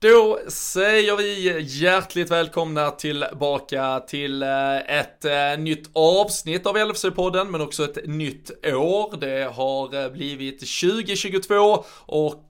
[0.00, 7.60] Då säger vi hjärtligt välkomna tillbaka till eh, ett eh, nytt avsnitt av LFC-podden, men
[7.60, 9.16] också ett nytt år.
[9.20, 12.46] Det har eh, blivit 2022 och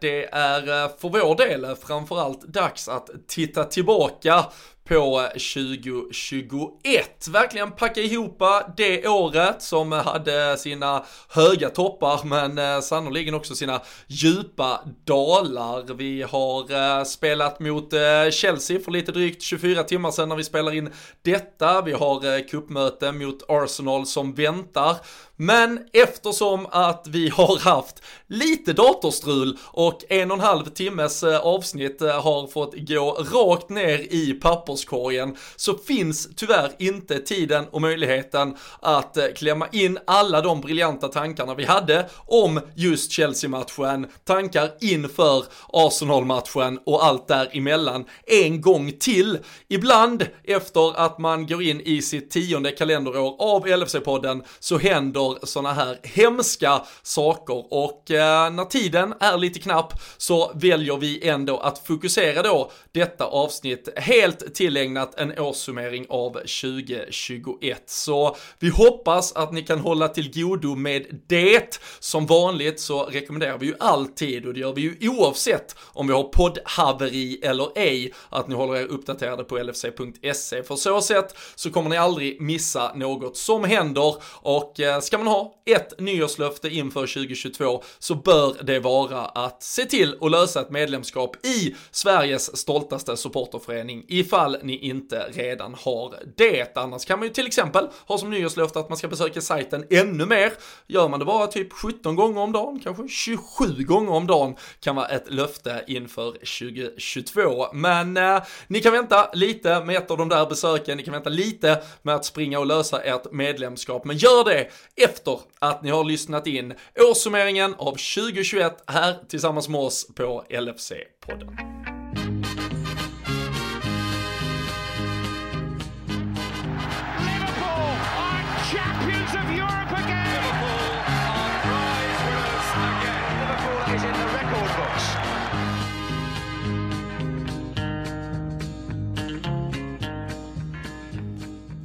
[0.00, 4.44] det är för vår del framförallt dags att titta tillbaka
[4.88, 7.28] på 2021.
[7.28, 8.42] Verkligen packa ihop
[8.76, 15.94] det året som hade sina höga toppar men eh, sannoliken också sina djupa dalar.
[15.94, 20.44] Vi har eh, spelat mot eh, Chelsea för lite drygt 24 timmar sedan när vi
[20.44, 20.90] spelar in
[21.22, 21.82] detta.
[21.82, 24.96] Vi har kuppmöte mot Arsenal som väntar.
[25.36, 32.00] Men eftersom att vi har haft lite datorstrul och en och en halv timmes avsnitt
[32.00, 34.34] har fått gå rakt ner i
[34.74, 41.08] papperskorgen så finns tyvärr inte tiden och möjligheten att eh, klämma in alla de briljanta
[41.08, 49.38] tankarna vi hade om just Chelsea-matchen, tankar inför Arsenal-matchen och allt däremellan en gång till.
[49.68, 55.72] Ibland efter att man går in i sitt tionde kalenderår av LFC-podden så händer sådana
[55.72, 61.86] här hemska saker och eh, när tiden är lite knapp så väljer vi ändå att
[61.86, 67.82] fokusera då detta avsnitt helt tillägnat en årssummering av 2021.
[67.86, 71.80] Så vi hoppas att ni kan hålla till godo med det.
[71.98, 76.12] Som vanligt så rekommenderar vi ju alltid och det gör vi ju oavsett om vi
[76.12, 80.62] har poddhaveri eller ej att ni håller er uppdaterade på lfc.se.
[80.62, 85.26] För så sätt så kommer ni aldrig missa något som händer och eh, ska man
[85.26, 90.70] ha ett nyårslöfte inför 2022 så bör det vara att se till att lösa ett
[90.70, 96.76] medlemskap i Sveriges stoltaste supporterförening ifall ni inte redan har det.
[96.76, 100.26] Annars kan man ju till exempel ha som nyårslöfte att man ska besöka sajten ännu
[100.26, 100.52] mer.
[100.86, 104.96] Gör man det bara typ 17 gånger om dagen, kanske 27 gånger om dagen kan
[104.96, 107.66] vara ett löfte inför 2022.
[107.72, 111.30] Men eh, ni kan vänta lite med ett av de där besöken, ni kan vänta
[111.30, 116.04] lite med att springa och lösa ert medlemskap, men gör det efter att ni har
[116.04, 116.74] lyssnat in
[117.10, 121.83] årssummeringen av 2021 här tillsammans med oss på LFC-podden.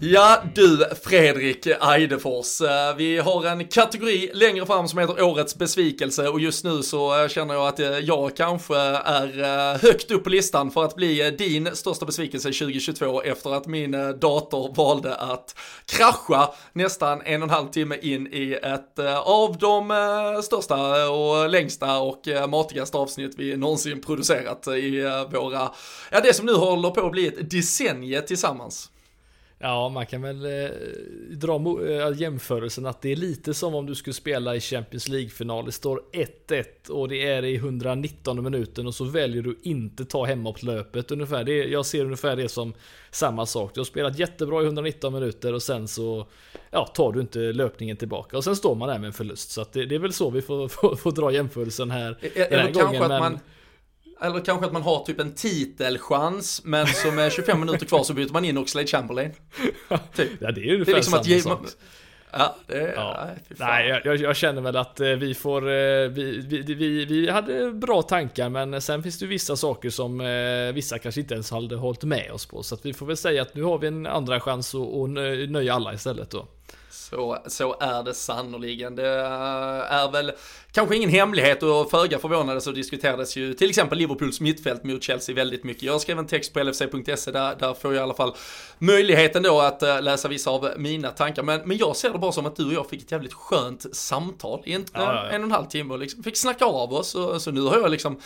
[0.01, 6.27] Ja du Fredrik Eidefors, eh, vi har en kategori längre fram som heter Årets besvikelse
[6.27, 10.29] och just nu så eh, känner jag att eh, jag kanske är högt upp på
[10.29, 15.55] listan för att bli din största besvikelse 2022 efter att min dator valde att
[15.85, 21.99] krascha nästan en och en halv timme in i ett av de största och längsta
[21.99, 25.01] och matigaste avsnitt vi någonsin producerat i
[25.31, 25.71] våra,
[26.11, 28.89] ja det som nu håller på att bli ett decennium tillsammans.
[29.61, 30.69] Ja, man kan väl eh,
[31.29, 35.65] dra eh, jämförelsen att det är lite som om du skulle spela i Champions League-final.
[35.65, 36.01] Det står
[36.47, 41.43] 1-1 och det är i 119 minuten och så väljer du inte ta hemopplöpet ungefär.
[41.43, 42.73] Det, jag ser ungefär det som
[43.11, 43.71] samma sak.
[43.73, 46.27] Du har spelat jättebra i 119 minuter och sen så
[46.71, 49.51] ja, tar du inte löpningen tillbaka och sen står man där med en förlust.
[49.51, 52.17] Så det, det, är väl så vi får, får, får dra jämförelsen här.
[52.35, 53.07] Eller den här gången.
[53.07, 53.19] Men...
[53.19, 53.39] Man
[54.21, 58.13] eller kanske att man har typ en titelchans, men så med 25 minuter kvar så
[58.13, 59.31] byter man in Oxlade Chamberlain.
[60.15, 60.29] Typ.
[60.39, 61.79] Ja, det är ju ungefär det är liksom samma att sak.
[62.31, 63.25] Ja, det, ja.
[63.25, 65.61] Nej, nej jag, jag, känner väl att eh, vi får...
[65.61, 69.89] Eh, vi, vi, vi, vi hade bra tankar, men sen finns det ju vissa saker
[69.89, 72.63] som eh, vissa kanske inte ens hade hållit med oss på.
[72.63, 75.09] Så att vi får väl säga att nu har vi en andra chans att
[75.49, 76.47] nöja alla istället då.
[76.89, 78.95] Så, så är det sannoliken.
[78.95, 80.31] Det är väl
[80.71, 85.35] kanske ingen hemlighet och föga förvånande så diskuterades ju till exempel Liverpools mittfält mot Chelsea
[85.35, 85.83] väldigt mycket.
[85.83, 88.35] Jag skrev en text på lfc.se där, där får jag i alla fall
[88.77, 91.43] möjligheten då att äh, läsa vissa av mina tankar.
[91.43, 93.95] Men, men jag ser det bara som att du och jag fick ett jävligt skönt
[93.95, 95.29] samtal i en, ja, ja, ja.
[95.29, 97.15] en och en halv timme och liksom fick snacka av oss.
[97.15, 98.19] Och, så nu har jag liksom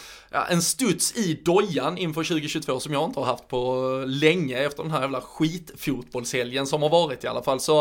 [0.49, 4.91] en studs i dojan inför 2022 som jag inte har haft på länge efter den
[4.91, 7.59] här jävla skitfotbollshelgen som har varit i alla fall.
[7.59, 7.79] Så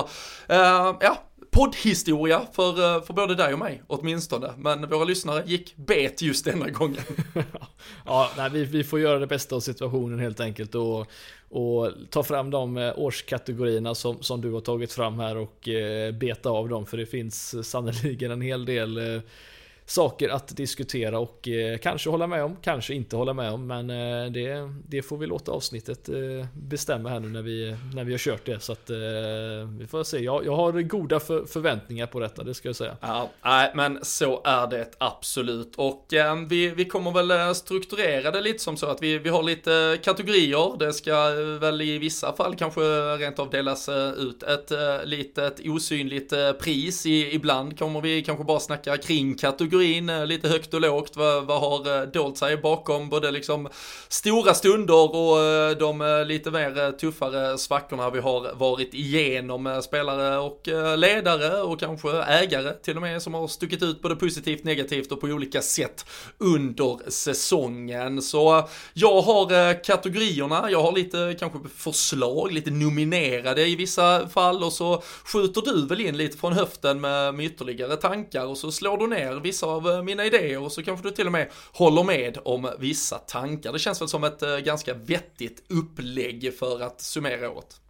[0.49, 4.53] äh, ja, poddhistoria för, eh, för både dig och mig åtminstone.
[4.59, 7.03] Men våra lyssnare gick bet just denna gången.
[8.05, 11.07] ja, nej, vi, vi får göra det bästa av situationen helt enkelt och,
[11.49, 16.13] och ta fram de eh, årskategorierna som, som du har tagit fram här och eh,
[16.13, 19.23] beta av dem för det finns eh, sannerligen en hel del eh,
[19.93, 23.67] saker att diskutera och eh, kanske hålla med om, kanske inte hålla med om.
[23.67, 26.15] Men eh, det, det får vi låta avsnittet eh,
[26.55, 28.61] bestämma här nu när vi, när vi har kört det.
[28.61, 28.91] Så att
[29.79, 30.19] vi får se.
[30.19, 32.97] Jag, jag har goda för, förväntningar på detta, det ska jag säga.
[33.01, 35.73] Ja, nej, men så är det absolut.
[35.77, 39.43] Och eh, vi, vi kommer väl strukturera det lite som så att vi, vi har
[39.43, 40.79] lite kategorier.
[40.79, 41.31] Det ska
[41.61, 42.81] väl i vissa fall kanske
[43.17, 44.73] rent av delas ut ett
[45.05, 47.07] litet osynligt pris.
[47.07, 51.17] I, ibland kommer vi kanske bara snacka kring kategorier teorin eh, lite högt och lågt.
[51.17, 53.69] Vad, vad har eh, dolt sig bakom både liksom
[54.09, 59.83] stora stunder och eh, de lite mer tuffare svackorna vi har varit igenom.
[59.85, 64.65] Spelare och ledare och kanske ägare till och med som har stuckit ut både positivt,
[64.65, 66.07] negativt och på olika sätt
[66.39, 68.23] under säsongen.
[68.23, 74.73] Så jag har kategorierna, jag har lite kanske förslag, lite nominerade i vissa fall och
[74.73, 78.99] så skjuter du väl in lite från höften med, med ytterligare tankar och så slår
[78.99, 82.03] du ner vissa av eh, mina idéer och så kanske du till och med håller
[82.03, 83.73] med om vissa tankar.
[83.73, 87.81] Det känns väl som ett eh, ganska vettigt upplägg för att summera året.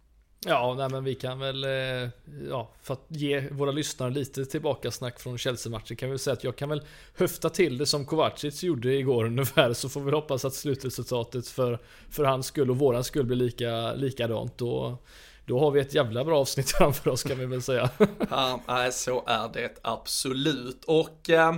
[0.45, 2.09] Ja, nej, men vi kan väl, eh,
[2.49, 6.43] ja, för att ge våra lyssnare lite tillbaka snack från Chelsea-matchen kan vi säga att
[6.43, 6.81] jag kan väl
[7.17, 11.79] höfta till det som Kovacic gjorde igår ungefär, så får vi hoppas att slutresultatet för,
[12.09, 14.61] för hans skull och våran skull blir lika, likadant.
[14.61, 15.05] Och,
[15.45, 17.89] då har vi ett jävla bra avsnitt framför oss kan vi väl säga.
[18.29, 18.59] ja,
[18.91, 20.83] så är det absolut.
[20.85, 21.53] Och eh,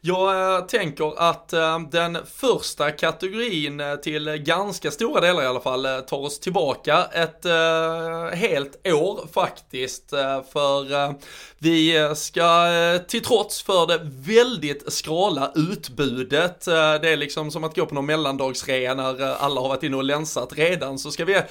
[0.00, 5.60] jag eh, tänker att eh, den första kategorin eh, till ganska stora delar i alla
[5.60, 10.10] fall eh, tar oss tillbaka ett eh, helt år faktiskt.
[10.52, 11.14] för
[11.58, 12.68] vi ska
[13.08, 18.06] till trots för det väldigt skrala utbudet, det är liksom som att gå på någon
[18.06, 21.42] mellandagsrea när alla har varit inne och länsat redan, så ska vi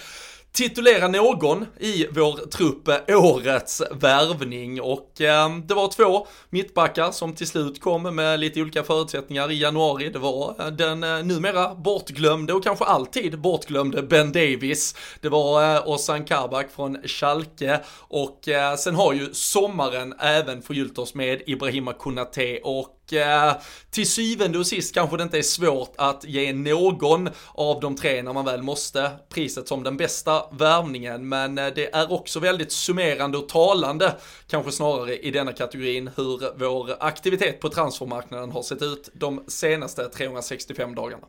[0.57, 7.33] titulera någon i vår trupp eh, årets värvning och eh, det var två mittbackar som
[7.33, 10.09] till slut kom med lite olika förutsättningar i januari.
[10.09, 14.95] Det var eh, den eh, numera bortglömde och kanske alltid bortglömde Ben Davis.
[15.21, 20.97] Det var eh, Ozan Kabak från Schalke och eh, sen har ju sommaren även förgyllt
[20.97, 23.53] oss med Ibrahima Konate och Eh,
[23.89, 28.23] till syvende och sist kanske det inte är svårt att ge någon av de tre
[28.23, 31.29] när man väl måste priset som den bästa värvningen.
[31.29, 34.15] Men eh, det är också väldigt summerande och talande,
[34.47, 40.09] kanske snarare i denna kategorin, hur vår aktivitet på transfermarknaden har sett ut de senaste
[40.09, 41.27] 365 dagarna.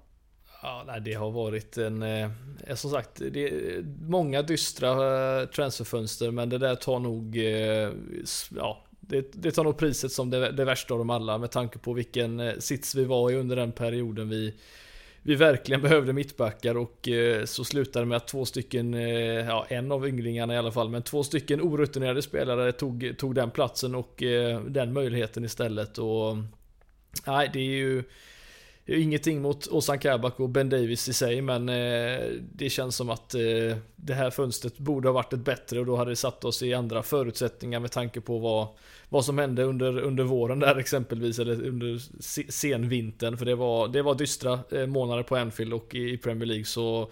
[0.62, 2.30] Ja, nej, det har varit en, eh,
[2.74, 4.90] som sagt, det är många dystra
[5.40, 7.90] eh, transferfönster, men det där tar nog, eh,
[8.56, 11.78] ja, det, det tar nog priset som det, det värsta av dem alla med tanke
[11.78, 14.54] på vilken eh, sits vi var i under den perioden vi
[15.22, 19.00] vi verkligen behövde mittbackar och eh, så slutade det med att två stycken, eh,
[19.46, 23.50] ja en av ynglingarna i alla fall, men två stycken orutinerade spelare tog, tog den
[23.50, 24.22] platsen och
[24.68, 25.98] den möjligheten istället.
[25.98, 26.36] Och
[27.26, 28.04] nej, det är ju
[28.90, 33.34] Ingenting mot Ozan Kabak och Ben Davis i sig, men eh, det känns som att
[33.34, 36.62] eh, det här fönstret borde ha varit ett bättre och då hade det satt oss
[36.62, 38.68] i andra förutsättningar med tanke på vad,
[39.08, 41.98] vad som hände under, under våren där exempelvis, eller under
[42.52, 43.36] senvintern.
[43.36, 46.64] För det var, det var dystra eh, månader på Anfield och i, i Premier League,
[46.64, 47.10] så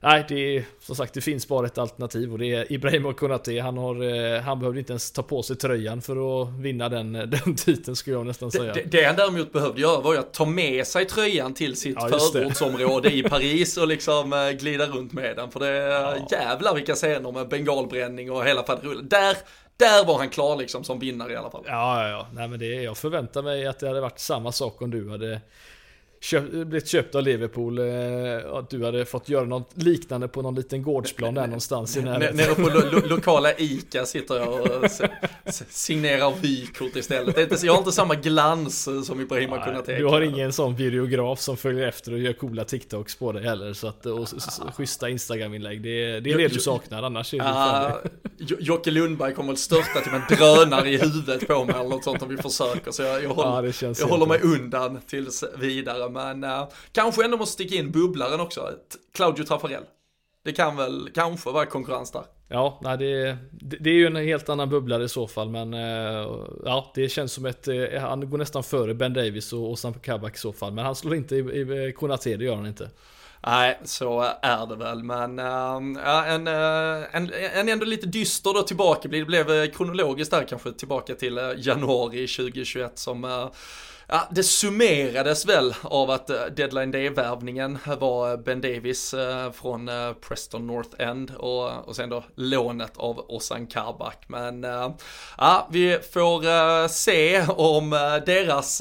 [0.00, 3.60] Nej, det är som sagt det finns bara ett alternativ och det är Ibrahim Konate.
[3.60, 7.12] Han, har, eh, han behövde inte ens ta på sig tröjan för att vinna den,
[7.12, 8.74] den titeln skulle jag nästan säga.
[8.74, 11.96] Det, det han däremot behövde göra var ju att ta med sig tröjan till sitt
[12.00, 15.50] ja, förortsområde i Paris och liksom eh, glida runt med den.
[15.50, 16.16] För det ja.
[16.30, 19.08] jävlar vilka scener med bengalbränning och hela faderullen.
[19.08, 19.36] Där,
[19.76, 21.64] där var han klar liksom som vinnare i alla fall.
[21.66, 22.26] Ja, ja, ja.
[22.32, 25.40] Nej, men det, jag förväntar mig att det hade varit samma sak om du hade
[26.20, 27.78] köpt, blivit köpt av Liverpool.
[27.78, 32.02] Eh, att du hade fått göra något liknande på någon liten gårdsplan där någonstans i
[32.02, 32.36] närheten.
[32.36, 34.90] Nere på lo lo lokala ICA sitter jag och
[35.68, 37.34] signerar vykort istället.
[37.34, 40.52] Det är inte, jag har inte samma glans som Ibrahim har kunnat Du har ingen
[40.52, 43.72] sån videograf som följer efter och gör coola TikToks på dig heller.
[43.72, 44.28] Så att, och
[44.74, 45.82] schyssta Instagram-inlägg.
[45.82, 49.58] Det, är, det är det du saknar, annars är det uh, Jocke Lundberg kommer att
[49.58, 52.90] störta till en drönare i huvudet på mig eller något sånt om vi försöker.
[52.90, 57.36] Så jag, jag håller, ja, jag håller mig undan tills vidare men uh, kanske ändå
[57.36, 58.70] måste sticka in bubblaren också,
[59.14, 59.84] Claudio Traffarel.
[60.44, 62.22] Det kan väl kanske vara konkurrens där.
[62.48, 63.36] Ja, nej, det,
[63.80, 67.32] det, är ju en helt annan bubblare i så fall, men uh, ja, det känns
[67.32, 70.52] som ett, uh, han går nästan före Ben Davis och, och Sam Kabak i så
[70.52, 72.90] fall, men han slår inte i, i Konate, det gör han inte.
[73.46, 79.08] Nej, så är det väl, men äh, en, en, en ändå lite dyster då tillbaka
[79.08, 83.48] det blev kronologiskt där kanske tillbaka till januari 2021 som
[84.10, 89.90] Ja, det summerades väl av att eh, deadline day-värvningen var eh, Ben Davis eh, från
[90.20, 94.24] Preston North End och, och sen då lånet av Ozan Kabak.
[94.26, 94.62] Men
[95.38, 97.90] ja, vi får se om
[98.26, 98.78] deras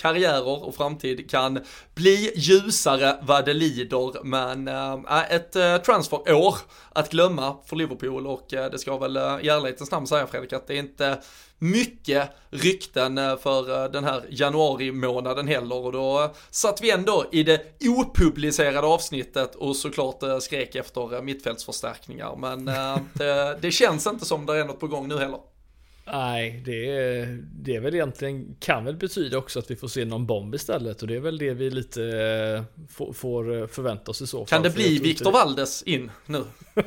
[0.00, 4.24] karriärer och framtid kan bli ljusare vad det lider.
[4.24, 4.68] Men
[5.30, 6.56] ett transferår
[6.92, 10.74] att glömma för Liverpool och det ska väl i ärlighetens namn säga Fredrik att det
[10.74, 11.18] är inte
[11.60, 16.90] mycket rykten eh, för eh, den här januari månaden heller och då eh, satt vi
[16.90, 22.64] ändå i det opublicerade avsnittet och såklart skrek efter mittfältsförstärkningar men
[23.14, 25.38] det, det känns inte som det är något på gång nu heller.
[26.12, 26.82] Nej, det,
[27.52, 31.02] det är väl egentligen, kan väl betyda också att vi får se någon bomb istället
[31.02, 34.46] och det är väl det vi lite får, får förvänta oss i så fall.
[34.46, 36.44] Kan det bli Viktor Valdes in nu?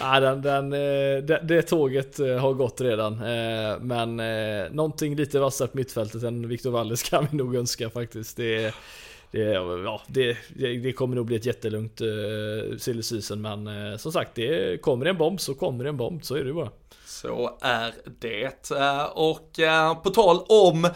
[0.00, 3.16] Nej, den, den, det, det tåget har gått redan.
[3.80, 4.16] Men
[4.76, 8.36] någonting lite vassare på mittfältet än Viktor Valdes kan vi nog önska faktiskt.
[8.36, 8.74] Det,
[9.32, 9.40] det,
[9.84, 14.34] ja, det, det, kommer nog bli ett jättelugnt uh, silly season men uh, som sagt,
[14.34, 16.70] det kommer en bomb så kommer en bomb, så är det bara.
[17.22, 18.70] Så är det.
[18.70, 20.88] Eh, och eh, på tal om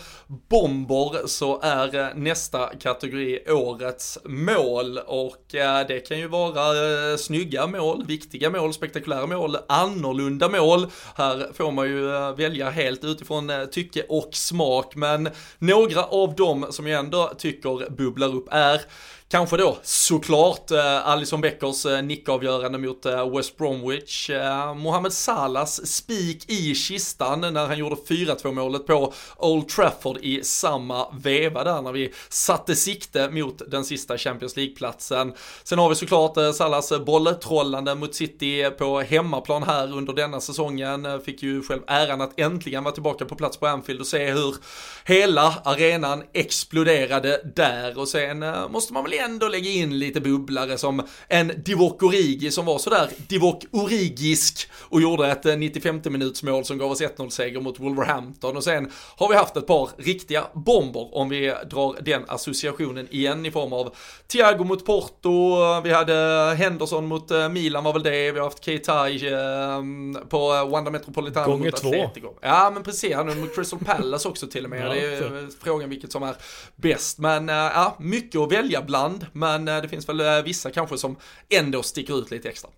[0.49, 5.45] bomber så är eh, nästa kategori årets mål och
[5.89, 10.87] det kan ju vara snygga mål, viktiga mål, spektakulära mål, annorlunda mål.
[11.15, 16.87] Här får man ju välja helt utifrån tycke och smak men några av dem som
[16.87, 18.81] jag ändå tycker bubblar upp är
[19.29, 24.31] Kanske då såklart eh, Alison Beckers eh, nickavgörande mot eh, West Bromwich.
[24.31, 30.45] Eh, Mohamed Salahs spik i kistan när han gjorde 4-2 målet på Old Trafford i
[30.45, 35.33] samma veva där när vi satte sikte mot den sista Champions League-platsen.
[35.65, 41.07] Sen har vi såklart eh, Salahs bolltrollande mot City på hemmaplan här under denna säsongen.
[41.07, 44.33] Eh, fick ju själv äran att äntligen vara tillbaka på plats på Anfield och se
[44.33, 44.57] hur
[45.05, 50.79] hela arenan exploderade där och sen eh, måste man väl ändå lägga in lite bubblare
[50.79, 56.43] som en Divock Origi som var sådär Divock Origisk och gjorde ett 95 eh, minuts
[56.43, 59.89] mål som gav oss 1-0 seger mot Wolverhampton och sen har vi haft ett par
[59.97, 63.95] riktiga bomber om vi drar den associationen igen i form av
[64.29, 68.65] Thiago mot Porto, vi hade Henderson mot eh, Milan var väl det, vi har haft
[68.65, 69.83] Keita eh,
[70.29, 72.29] på Wanda Metropolitano Gånger mot Atletico.
[72.29, 72.39] Två.
[72.41, 74.87] Ja men precis, han mot Crystal Palace också till och med.
[74.87, 76.37] Ja, det är frågan vilket som är
[76.77, 77.19] bäst.
[77.19, 80.99] Men ja, mycket att välja bland ibland, men eh, det finns väl eh, vissa kanske
[80.99, 81.17] som
[81.49, 82.71] ändå sticker ut lite extra.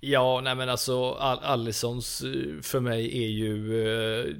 [0.00, 4.36] Ja, nej men alltså Allisons eh, för mig är ju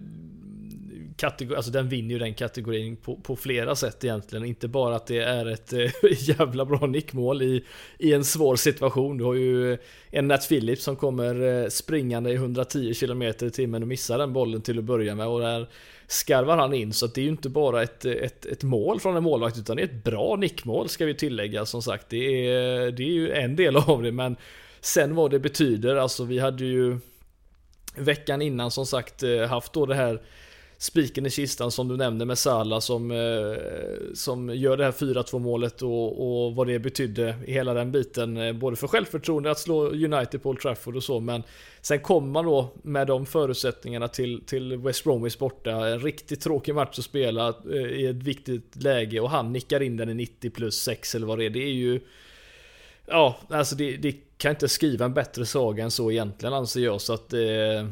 [1.17, 4.45] kategori, alltså den vinner ju den kategorin på, på, flera sätt egentligen.
[4.45, 5.73] Inte bara att det är ett
[6.29, 7.65] jävla bra nickmål i,
[7.99, 9.19] i en svår situation.
[9.19, 9.79] Du har ju
[10.11, 14.63] en Nat Phillips som kommer springande i 110 km i timmen och missar den bollen
[14.63, 15.27] till att börja med.
[15.27, 15.69] Och där
[16.09, 16.93] skarvar han in.
[16.93, 19.83] Så det är ju inte bara ett, ett, ett mål från en målvakt utan det
[19.83, 21.67] är ett bra nickmål ska vi tillägga.
[21.67, 24.13] Som sagt, det är, det är ju en del av det.
[24.13, 24.37] Men
[24.81, 26.99] sen vad det betyder, alltså vi hade ju
[27.97, 30.23] veckan innan som sagt eh, haft då det här
[30.79, 35.39] spiken i kistan som du nämnde med Salah som, eh, som gör det här 4-2
[35.39, 38.37] målet och, och vad det betydde i hela den biten.
[38.37, 41.43] Eh, både för självförtroende att slå United på Old Trafford och så men
[41.81, 45.71] sen kommer man då med de förutsättningarna till, till West Bromwich borta.
[45.71, 49.97] En riktigt tråkig match att spela eh, i ett viktigt läge och han nickar in
[49.97, 51.51] den i 90 plus 6 eller vad det är.
[51.51, 52.01] Det är ju
[53.11, 57.01] Ja, alltså det, det kan inte skriva en bättre saga än så egentligen anser jag
[57.01, 57.89] så att eh,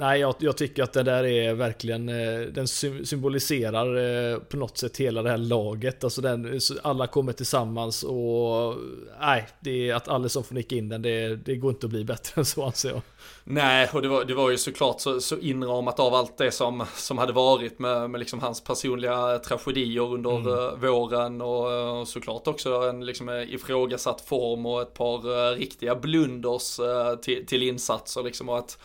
[0.00, 3.96] Nej, jag, jag, tycker att det där är verkligen, eh, den symboliserar
[4.32, 6.04] eh, på något sätt hela det här laget.
[6.04, 8.76] Alltså den, alla kommer tillsammans och
[9.20, 12.04] nej, det är att Alisson får nicka in den, det, det går inte att bli
[12.04, 13.00] bättre än så anser jag.
[13.44, 16.84] Nej, och det var, det var ju såklart så, så inramat av allt det som,
[16.96, 20.48] som hade varit med, med liksom hans personliga tragedier under mm.
[20.48, 26.80] Eh, våren och, och, såklart också en liksom ifrågasatt form och ett par riktiga blunders
[27.22, 28.78] till, till insatser liksom och att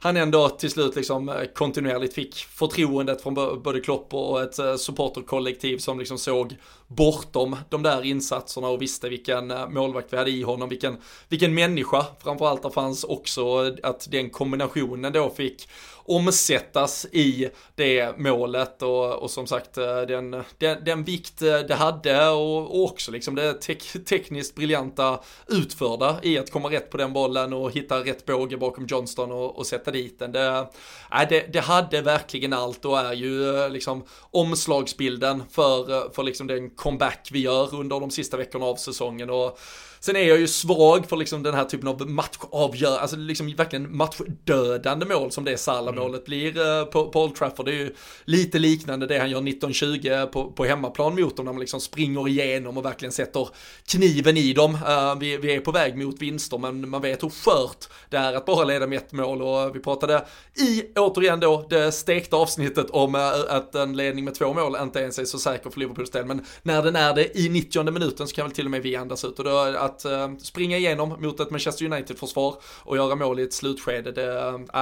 [0.00, 4.76] han ändå till slut liksom eh, kontinuerligt fick förtroendet från både Klopp och ett eh,
[4.76, 10.30] supporterkollektiv som liksom såg bortom de där insatserna och visste vilken eh, målvakt vi hade
[10.30, 10.96] i honom, vilken,
[11.28, 15.68] vilken människa framförallt det fanns också att den kombinationen då fick
[16.10, 21.74] omsättas i det målet och, och som sagt eh, den, den, den vikt eh, det
[21.74, 26.96] hade och, och också liksom det tek, tekniskt briljanta utförda i att komma rätt på
[26.96, 30.32] den bollen och hitta rätt båge bakom Johnston och, och sätta dit den.
[30.32, 30.66] Det,
[31.12, 36.46] äh, det, det hade verkligen allt och är ju eh, liksom omslagsbilden för, för liksom
[36.46, 39.30] den comeback vi gör under de sista veckorna av säsongen.
[39.30, 39.58] Och
[40.02, 43.96] Sen är jag ju svag för liksom den här typen av matchavgörande, alltså liksom verkligen
[43.96, 47.66] matchdödande mål som det är Salah målet blir på, på Old Trafford.
[47.66, 51.52] Det är ju lite liknande det han gör 1920 på, på hemmaplan mot dem, när
[51.52, 53.48] man liksom springer igenom och verkligen sätter
[53.86, 54.74] kniven i dem.
[54.74, 58.34] Eh, vi, vi är på väg mot vinster, men man vet hur skört det är
[58.34, 62.90] att bara leda med ett mål och vi pratade i, återigen då, det stekta avsnittet
[62.90, 66.10] om eh, att en ledning med två mål inte ens är så säker för Liverpools
[66.10, 68.82] del, men när den är det i 90 minuten så kan väl till och med
[68.82, 73.14] vi andas ut och då, att eh, springa igenom mot ett Manchester United-försvar och göra
[73.14, 74.22] mål i ett slutskede, det,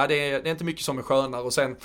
[0.07, 1.75] det, är, det är inte mycket som är skönare och sen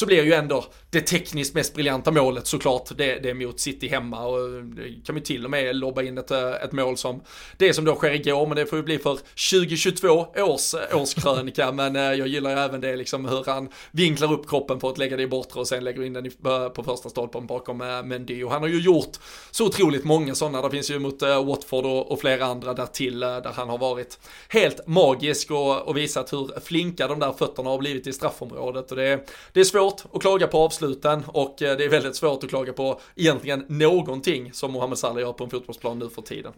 [0.00, 2.96] så blir ju ändå det tekniskt mest briljanta målet såklart.
[2.96, 6.18] Det, det är mot City hemma och det kan vi till och med lobba in
[6.18, 7.20] ett, eh, ett mål som.
[7.56, 9.18] Det som då sker igår men det får ju bli för
[9.50, 11.72] 2022 års årskrönika.
[11.80, 14.98] Men eh, jag gillar ju även det liksom hur han vinklar upp kroppen för att
[14.98, 18.44] lägga det i bortre och sen lägger in den eh, på första stolpen bakom Mendy.
[18.44, 19.16] Och han har ju gjort
[19.50, 23.20] så otroligt många sådana, det finns ju mot Watford och, och flera andra där till
[23.20, 27.78] där han har varit helt magisk och, och visat hur flinka de där fötterna har
[27.78, 28.90] blivit i straffområdet.
[28.90, 32.16] Och det, det är svårt svårt att klaga på avsluten och eh, det är väldigt
[32.16, 36.22] svårt att klaga på egentligen någonting som Mohamed Salah gör på en fotbollsplan nu för
[36.22, 36.52] tiden.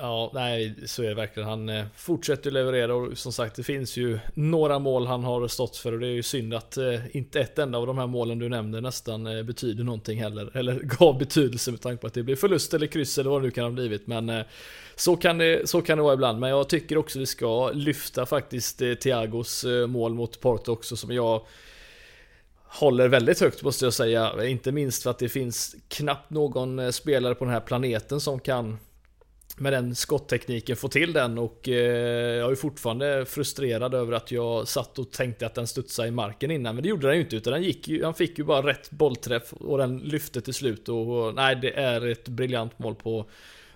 [0.00, 1.48] Ja, nej, så är det verkligen.
[1.48, 5.76] Han eh, fortsätter leverera och som sagt, det finns ju några mål han har stått
[5.76, 8.38] för och det är ju synd att eh, inte ett enda av de här målen
[8.38, 10.56] du nämnde nästan betyder någonting heller.
[10.56, 13.44] Eller gav betydelse med tanke på att det blir förlust eller kryss eller vad det
[13.44, 14.06] nu kan ha blivit.
[14.06, 14.44] Men
[14.96, 16.40] så kan, det, så kan det vara ibland.
[16.40, 21.40] Men jag tycker också vi ska lyfta faktiskt Thiagos mål mot Porto också som jag
[22.68, 24.46] håller väldigt högt måste jag säga.
[24.46, 28.40] Inte minst för att det finns knappt någon eh, spelare på den här planeten som
[28.40, 28.78] kan
[29.56, 31.38] med den skotttekniken få till den.
[31.38, 31.74] Och eh,
[32.36, 36.50] jag är fortfarande frustrerad över att jag satt och tänkte att den studsade i marken
[36.50, 36.74] innan.
[36.74, 38.90] Men det gjorde den ju inte utan den gick ju, han fick ju bara rätt
[38.90, 40.88] bollträff och den lyfte till slut.
[40.88, 43.26] Och, och nej det är ett briljant mål på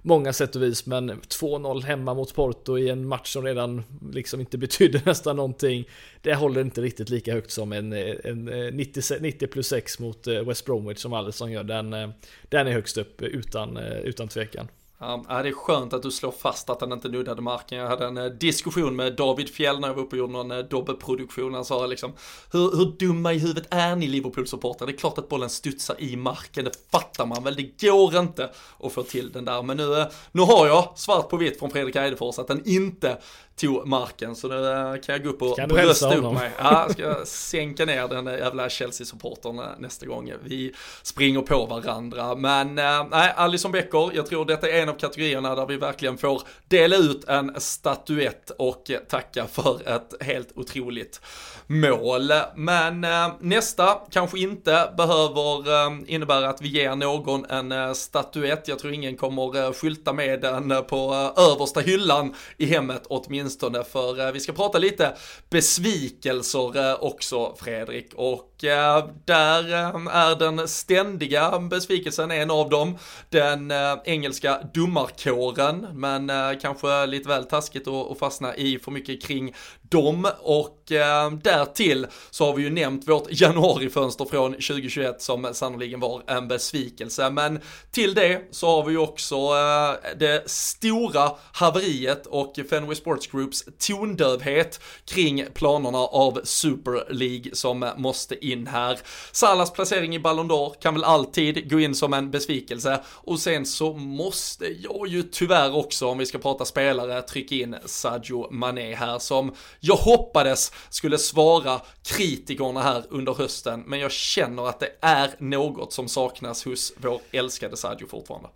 [0.02, 0.87] många sätt och vis.
[0.87, 3.82] Men 2-0 hemma mot Porto i en match som redan
[4.12, 5.88] liksom inte betydde nästan någonting.
[6.23, 10.42] Det håller inte riktigt lika högt som en, en 90, 90 plus 6 mot eh,
[10.42, 11.64] West Bromwich som Alisson gör.
[11.64, 12.11] Den, eh,
[12.49, 14.68] den är högst upp utan, eh, utan tvekan.
[15.04, 17.78] Ja, det är skönt att du slår fast att den inte nuddade marken.
[17.78, 20.50] Jag hade en eh, diskussion med David Fjell när jag var uppe och gjorde någon
[20.50, 21.54] eh, dobbelproduktion.
[21.54, 22.12] Han sa liksom,
[22.52, 24.87] hur, hur dumma i huvudet är ni Liverpool-supportrar?
[24.87, 27.54] Det är klart att bollen studsar i marken, det fattar man väl.
[27.54, 29.62] Det går inte att få till den där.
[29.62, 33.18] Men nu, eh, nu har jag svart på vitt från Fredrik Eidefors att den inte
[33.56, 34.37] tog marken.
[34.37, 36.50] Så nu eh, kan jag gå upp och brösta upp mig.
[36.59, 42.35] Ja, jag ska sänka ner den jävla Chelsea-supportern eh, nästa gång vi springer på varandra.
[42.35, 46.18] Men eh, nej, Alison Becker, jag tror detta är en av kategorierna där vi verkligen
[46.18, 51.20] får dela ut en statyett och tacka för ett helt otroligt
[51.66, 52.33] mål.
[52.57, 53.07] Men
[53.40, 58.68] nästa kanske inte behöver innebära att vi ger någon en statyett.
[58.68, 64.26] Jag tror ingen kommer skylta med den på översta hyllan i hemmet åtminstone åtminstone för
[64.26, 65.16] eh, vi ska prata lite
[65.50, 69.64] besvikelser eh, också Fredrik och eh, där
[70.10, 72.98] är den ständiga besvikelsen en av dem.
[73.28, 73.72] Den
[74.04, 79.54] engelska domarkåren men kanske lite väl taskigt att fastna i för mycket kring
[79.92, 86.00] dem och eh, därtill så har vi ju nämnt vårt januarifönster från 2021 som sannoliken
[86.00, 87.31] var en besvikelse.
[87.31, 93.26] Men till det så har vi ju också eh, det stora haveriet och Fenway Sports
[93.26, 98.98] Groups tondövhet kring planerna av Super League som måste in här.
[99.33, 103.66] Salas placering i Ballon d'Or kan väl alltid gå in som en besvikelse och sen
[103.66, 108.94] så måste jag ju tyvärr också om vi ska prata spelare trycka in Sadio Mané
[108.94, 114.90] här som jag hoppades skulle svara kritikerna här under hösten, men jag känner att det
[115.01, 118.49] är något som saknas hos vår älskade Sadio fortfarande.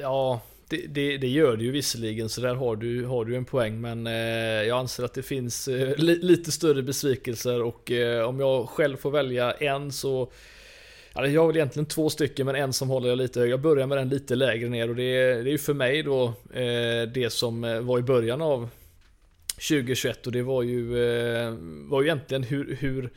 [0.00, 3.44] Ja, det, det, det, gör det ju visserligen, så där har du, har du en
[3.44, 3.80] poäng.
[3.80, 4.12] Men eh,
[4.68, 8.96] jag anser att det finns eh, li, lite större besvikelser och eh, om jag själv
[8.96, 10.32] får välja en så
[11.14, 13.50] jag har väl egentligen två stycken men en som håller jag lite högre.
[13.50, 16.02] Jag börjar med den lite lägre ner och det är, det är ju för mig
[16.02, 18.68] då eh, det som eh, var i början av
[19.54, 21.54] 2021 och det var ju, eh,
[21.90, 23.10] var ju egentligen hur, hur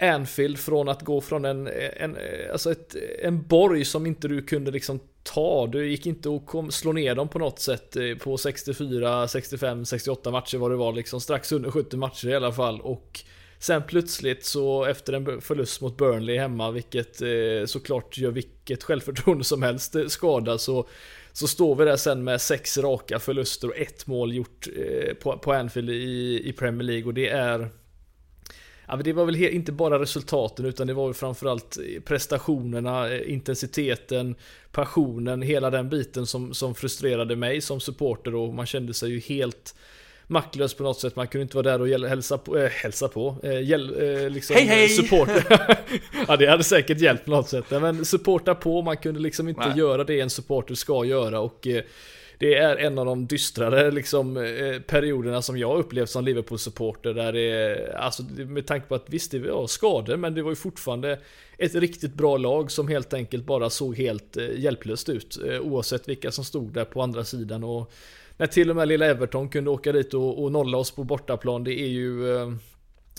[0.00, 1.66] Anfield från att gå från en,
[1.96, 5.66] en, eh, alltså ett, en borg som inte du kunde liksom ta.
[5.66, 9.84] Du gick inte att kom, slå ner dem på något sätt eh, på 64, 65,
[9.84, 11.20] 68 matcher vad det var liksom.
[11.20, 12.80] Strax under 70 matcher i alla fall.
[12.80, 13.20] Och
[13.58, 19.44] sen plötsligt så efter en förlust mot Burnley hemma, vilket eh, såklart gör vilket självförtroende
[19.44, 20.88] som helst eh, skada, så
[21.36, 25.38] så står vi där sen med sex raka förluster och ett mål gjort eh, på,
[25.38, 27.04] på Anfield i, i Premier League.
[27.04, 27.68] Och det är
[28.88, 33.32] Ja, det var väl inte bara resultaten utan det var väl framförallt eh, prestationerna, eh,
[33.32, 34.34] intensiteten,
[34.72, 38.34] passionen, hela den biten som, som frustrerade mig som supporter.
[38.34, 39.74] Och man kände sig ju helt
[40.26, 41.16] maktlös på något sätt.
[41.16, 44.56] Man kunde inte vara där och hälsa på, äh, hälsa på, äh, hjäl, äh, liksom
[44.56, 44.88] hej hej!
[44.88, 45.28] Support.
[46.28, 47.64] ja det hade säkert hjälpt på något sätt.
[47.70, 49.78] Men supporta på, man kunde liksom inte Nej.
[49.78, 51.66] göra det en supporter ska göra och
[52.38, 57.14] det är en av de dystrare liksom, eh, perioderna som jag upplevt som Liverpool-supporter.
[57.14, 60.56] Där det alltså med tanke på att visst det var skador, men det var ju
[60.56, 61.18] fortfarande
[61.58, 65.38] ett riktigt bra lag som helt enkelt bara såg helt eh, hjälplöst ut.
[65.48, 67.64] Eh, oavsett vilka som stod där på andra sidan.
[67.64, 67.92] Och
[68.36, 71.64] när till och med lilla Everton kunde åka dit och, och nolla oss på bortaplan,
[71.64, 72.26] det är ju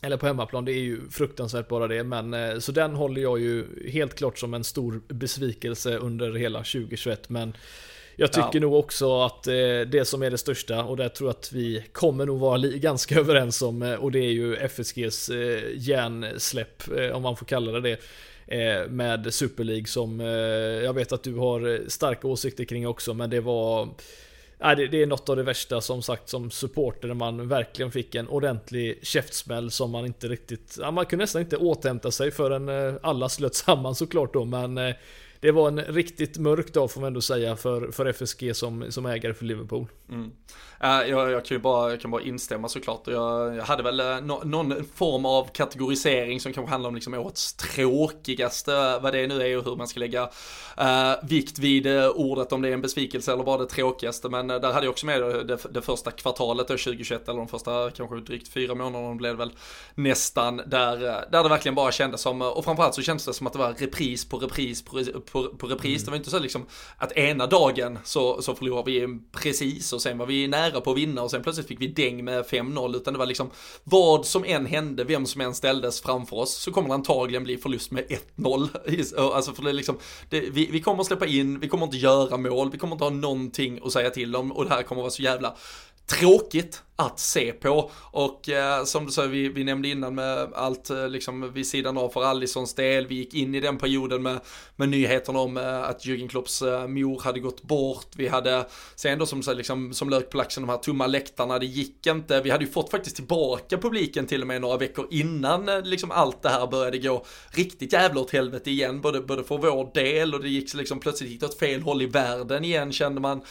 [0.01, 2.03] eller på hemmaplan, det är ju fruktansvärt bara det.
[2.03, 7.29] Men så den håller jag ju helt klart som en stor besvikelse under hela 2021.
[7.29, 7.53] Men
[8.19, 8.59] jag tycker ja.
[8.59, 9.53] nog också att eh,
[9.91, 13.15] det som är det största och det tror jag att vi kommer nog vara ganska
[13.19, 17.81] överens om eh, och det är ju FSGs eh, järnsläpp om man får kalla det
[17.81, 17.99] det
[18.89, 20.19] med Super League som
[20.83, 23.89] jag vet att du har starka åsikter kring också men det var
[24.59, 27.91] Nej, det, det, är något av det värsta som sagt som supporter när man verkligen
[27.91, 32.31] fick en ordentlig käftsmäll som man inte riktigt, ja, man kunde nästan inte återhämta sig
[32.31, 34.95] förrän eh, alla slöt samman såklart då men eh,
[35.39, 39.05] det var en riktigt mörk dag får man ändå säga för, för FSG som, som
[39.05, 39.87] ägare för Liverpool.
[40.09, 40.31] Mm.
[40.79, 43.01] Jag, jag, kan ju bara, jag kan bara instämma såklart.
[43.07, 47.13] Jag, jag hade väl eh, no, någon form av kategorisering som kanske handlar om liksom
[47.13, 52.09] årets tråkigaste, vad det nu är och hur man ska lägga uh, vikt vid eh,
[52.09, 54.29] ordet, om det är en besvikelse eller bara det tråkigaste.
[54.29, 58.15] Men där hade jag också med det, det första kvartalet 2021, eller de första kanske
[58.15, 59.53] drygt fyra månaderna blev det väl
[59.95, 60.97] nästan, där,
[61.31, 63.73] där det verkligen bara kändes som, och framförallt så kändes det som att det var
[63.73, 66.01] repris på repris på, på, på repris.
[66.01, 66.05] Mm.
[66.05, 66.65] Det var inte så liksom
[66.97, 70.91] att ena dagen så, så förlorade vi precis och sen var vi nära nära på
[70.91, 73.49] att vinna och sen plötsligt fick vi däng med 5-0 utan det var liksom
[73.83, 77.57] vad som än hände, vem som än ställdes framför oss så kommer det antagligen bli
[77.57, 78.03] förlust med
[78.35, 78.67] 1-0.
[79.37, 79.97] Alltså för det är liksom,
[80.29, 83.11] det, vi, vi kommer släppa in, vi kommer inte göra mål, vi kommer inte ha
[83.11, 85.55] någonting att säga till om och det här kommer vara så jävla
[86.07, 87.91] tråkigt att se på.
[88.11, 91.97] Och eh, som du sa, vi, vi nämnde innan med allt eh, liksom vid sidan
[91.97, 93.07] av för Allisons del.
[93.07, 94.39] Vi gick in i den perioden med,
[94.75, 98.07] med nyheterna om eh, att Jürgen Klopps eh, mor hade gått bort.
[98.15, 98.65] Vi hade
[98.95, 102.07] sen då som, så, liksom, som lök på laxen de här tomma läktarna, det gick
[102.07, 102.41] inte.
[102.41, 106.11] Vi hade ju fått faktiskt tillbaka publiken till och med några veckor innan eh, liksom
[106.11, 109.01] allt det här började gå riktigt jävla åt helvete igen.
[109.01, 112.01] Både, både för vår del och det gick liksom plötsligt gick det åt fel håll
[112.01, 113.41] i världen igen kände man.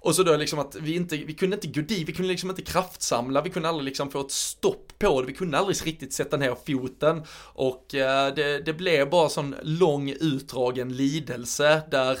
[0.00, 2.50] Och så då liksom att vi inte, vi kunde inte gå dit, vi kunde liksom
[2.50, 6.12] inte kraftsamla, vi kunde aldrig liksom få ett stopp på det, vi kunde aldrig riktigt
[6.12, 7.22] sätta ner foten.
[7.38, 12.18] Och eh, det, det blev bara sån lång utdragen lidelse där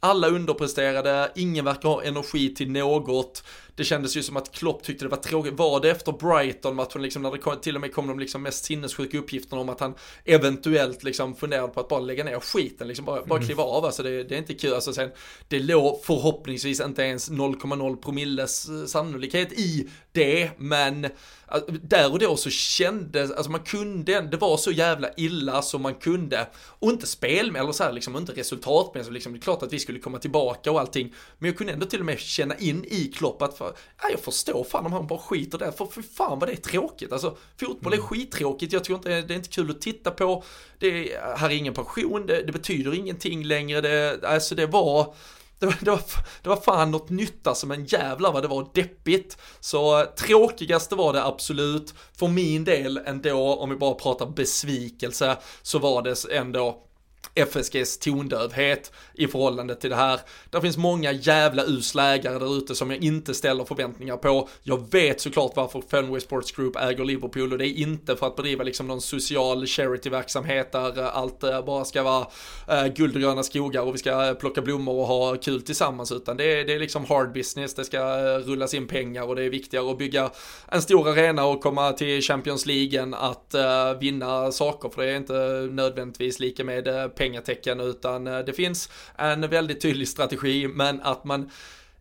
[0.00, 3.44] alla underpresterade, ingen verkar ha energi till något.
[3.74, 5.54] Det kändes ju som att Klopp tyckte det var tråkigt.
[5.54, 8.64] Var det efter Brighton-matchen, liksom, när det kom, till och med kom de liksom mest
[8.64, 13.04] sinnessjuka uppgifterna om att han eventuellt liksom funderade på att bara lägga ner skiten, liksom
[13.04, 13.46] bara, bara mm.
[13.46, 13.84] kliva av.
[13.84, 14.74] Alltså det, det är inte kul.
[14.74, 15.10] Alltså sen,
[15.48, 21.08] det låg förhoppningsvis inte ens 0,0 promilles sannolikhet i det, men
[21.52, 25.82] Alltså, där och då så kändes, alltså man kunde, det var så jävla illa som
[25.82, 26.46] man kunde.
[26.54, 29.78] Och inte spel eller så här, liksom, inte resultatmässigt, liksom, det är klart att vi
[29.78, 31.14] skulle komma tillbaka och allting.
[31.38, 34.20] Men jag kunde ändå till och med känna in i Klopp att, för, ja, jag
[34.20, 37.12] förstår fan om han bara skiter där, för, för fan vad det är tråkigt.
[37.12, 38.08] Alltså, fotboll är mm.
[38.08, 40.44] skittråkigt, jag tror inte, det är inte kul att titta på.
[40.78, 45.14] Det här är ingen passion, det, det betyder ingenting längre, det, alltså det var,
[45.58, 46.02] det var, det, var,
[46.42, 49.38] det var fan något nytt alltså, men jävlar vad det var deppigt.
[49.60, 51.94] Så tråkigaste var det absolut.
[52.18, 56.88] För min del ändå, om vi bara pratar besvikelse, så var det ändå
[57.34, 60.20] FSGs tondövhet i förhållande till det här.
[60.50, 64.48] Det finns många jävla usla ägare där ute som jag inte ställer förväntningar på.
[64.62, 68.36] Jag vet såklart varför Fenway Sports Group äger Liverpool och det är inte för att
[68.36, 72.26] bedriva liksom någon social charityverksamhet där eh, allt bara ska vara
[72.68, 76.12] äh, guld och gröna skogar och vi ska eh, plocka blommor och ha kul tillsammans
[76.12, 77.98] utan det är, det är liksom hard business, det ska
[78.38, 80.30] rullas in pengar och det är viktigare att bygga
[80.68, 85.12] en stor arena och komma till Champions League än att äh, vinna saker för det
[85.12, 91.00] är inte nödvändigtvis lika med pengatecken utan eh, det finns en väldigt tydlig strategi men
[91.00, 91.50] att man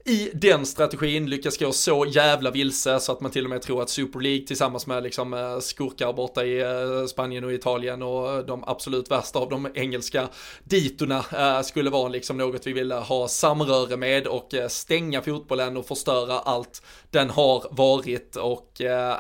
[0.05, 3.81] i den strategin lyckas gå så jävla vilse så att man till och med tror
[3.81, 8.45] att Super League tillsammans med liksom eh, skurkar borta i eh, Spanien och Italien och
[8.45, 10.29] de absolut värsta av de engelska
[10.63, 11.23] ditorna
[11.63, 16.81] skulle vara liksom något vi ville ha samröre med och stänga fotbollen och förstöra allt
[17.09, 18.35] den har varit.
[18.35, 18.71] Och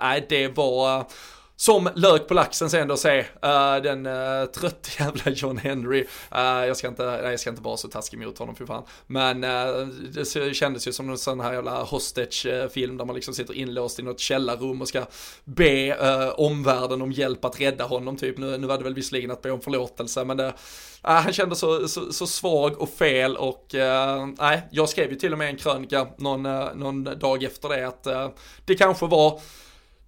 [0.01, 1.05] nej det var
[1.61, 5.99] som lök på laxen sen då se uh, den uh, trötta jävla John Henry.
[6.35, 8.83] Uh, jag, ska inte, nej, jag ska inte vara så taskig mot honom för fan.
[9.07, 13.53] Men uh, det kändes ju som en sån här jävla hostage-film där man liksom sitter
[13.53, 15.05] inlåst i något källarrum och ska
[15.43, 15.97] be
[16.37, 18.37] omvärlden om hjälp att rädda honom typ.
[18.37, 20.53] Nu, nu var det väl visserligen att be om förlåtelse men det,
[21.01, 23.65] han kändes så, så, så, svag och fel och
[24.37, 26.43] nej, jag skrev ju till och med en krönika någon,
[26.75, 28.07] någon dag efter det att
[28.65, 29.41] det kanske var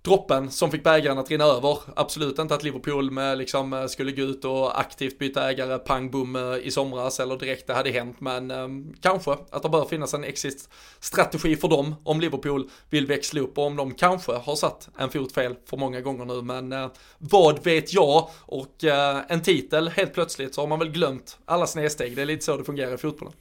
[0.03, 1.77] droppen som fick bägaren att rinna över.
[1.95, 6.11] Absolut inte att Liverpool med, liksom, eh, skulle gå ut och aktivt byta ägare pang
[6.11, 8.21] bom eh, i somras eller direkt det hade hänt.
[8.21, 8.67] Men eh,
[9.01, 13.65] kanske att det bör finnas en exit-strategi för dem om Liverpool vill växla upp och
[13.65, 16.41] om de kanske har satt en fot fel för många gånger nu.
[16.41, 16.87] Men eh,
[17.17, 18.29] vad vet jag?
[18.41, 22.15] Och eh, en titel helt plötsligt så har man väl glömt alla snedsteg.
[22.15, 23.33] Det är lite så det fungerar i fotbollen.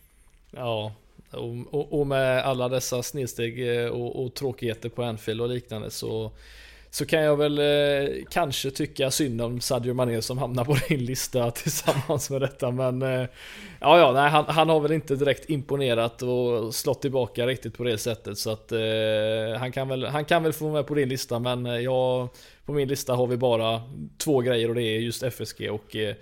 [0.50, 0.92] Ja,
[1.32, 5.90] och, och, och, med alla dessa snedsteg eh, och, och tråkigheter på Anfield och liknande
[5.90, 6.32] så
[6.94, 11.04] så kan jag väl eh, kanske tycka synd om Sadio Mané som hamnar på din
[11.04, 13.26] lista tillsammans med detta men eh,
[13.80, 17.84] Ja ja, nej han, han, har väl inte direkt imponerat och slått tillbaka riktigt på
[17.84, 21.08] det sättet så att eh, han, kan väl, han kan väl få med på din
[21.08, 22.28] lista men eh, jag
[22.64, 23.82] På min lista har vi bara
[24.18, 26.14] två grejer och det är just FSG och eh,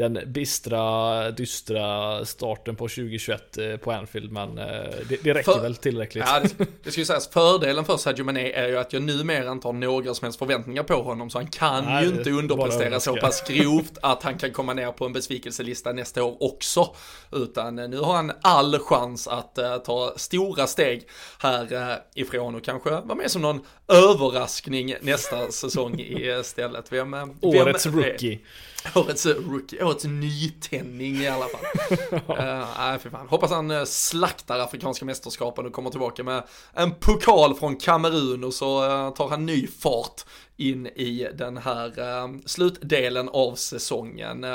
[0.00, 4.64] den bistra, dystra starten på 2021 eh, på Anfield, men eh,
[5.08, 6.24] det, det räcker för, väl tillräckligt.
[6.26, 9.52] Ja, det, det ska ju sägas, fördelen för Sadio Mané är ju att jag numera
[9.52, 13.00] inte har några som helst förväntningar på honom, så han kan Nej, ju inte underprestera
[13.00, 16.94] så pass grovt att han kan komma ner på en besvikelselista nästa år också.
[17.32, 21.08] Utan eh, nu har han all chans att uh, ta stora steg
[21.38, 26.92] här uh, ifrån och kanske vara med som någon överraskning nästa säsong istället.
[26.92, 28.40] Vem, vem Årets rookie.
[28.94, 31.60] Årets rookie, årets nytändning i alla fall.
[32.12, 33.28] uh, för fan.
[33.28, 38.54] Hoppas han uh, slaktar Afrikanska mästerskapen och kommer tillbaka med en pokal från Kamerun och
[38.54, 40.24] så uh, tar han ny fart
[40.56, 44.44] in i den här uh, slutdelen av säsongen.
[44.44, 44.50] Uh,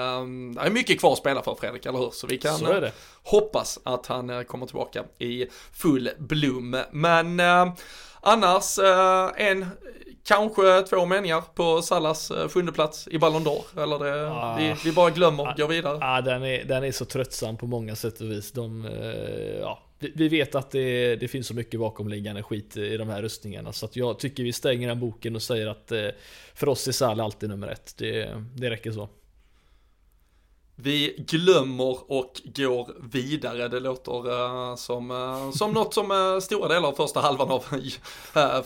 [0.55, 2.11] det är mycket kvar att spela för Fredrik, eller hur?
[2.11, 2.89] Så vi kan så
[3.23, 6.83] hoppas att han kommer tillbaka i full blom.
[6.91, 7.39] Men
[8.21, 8.79] annars,
[9.35, 9.65] en
[10.27, 13.83] Kanske två meningar på Salas eh, sjunde plats i Ballon d'Or.
[13.83, 15.97] Eller det, ah, vi, vi, bara glömmer, ah, går vidare.
[16.01, 18.51] Ah, den, är, den är så tröttsam på många sätt och vis.
[18.51, 22.97] De, eh, ja, vi, vi, vet att det, det finns så mycket bakomliggande skit i
[22.97, 23.73] de här rustningarna.
[23.73, 26.07] Så att jag tycker vi stänger den boken och säger att eh,
[26.53, 27.97] för oss är Salah alltid nummer ett.
[27.97, 29.09] Det, det räcker så.
[30.77, 33.67] Vi glömmer och går vidare.
[33.67, 37.59] Det låter uh, som, uh, som något som uh, stora delar av första halvan av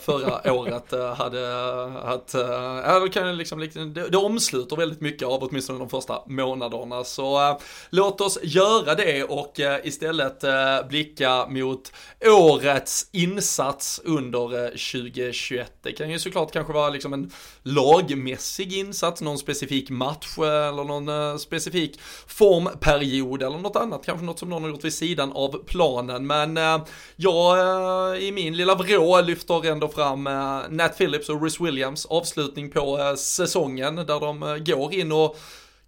[0.00, 5.78] förra året hade, att, uh, det, kan liksom, det, det omsluter väldigt mycket av åtminstone
[5.78, 7.04] de första månaderna.
[7.04, 7.58] Så
[7.90, 10.44] låt oss göra det och istället
[10.88, 11.92] blicka mot
[12.24, 15.72] årets insats under 2021.
[15.82, 17.30] Det kan ju såklart kanske vara liksom en
[17.62, 24.48] lagmässig insats, någon specifik match eller någon specifik formperiod eller något annat, kanske något som
[24.48, 26.26] någon har gjort vid sidan av planen.
[26.26, 26.82] Men eh,
[27.16, 32.06] jag eh, i min lilla vrå lyfter ändå fram eh, Nat Phillips och Rhys Williams
[32.06, 35.36] avslutning på eh, säsongen där de eh, går in och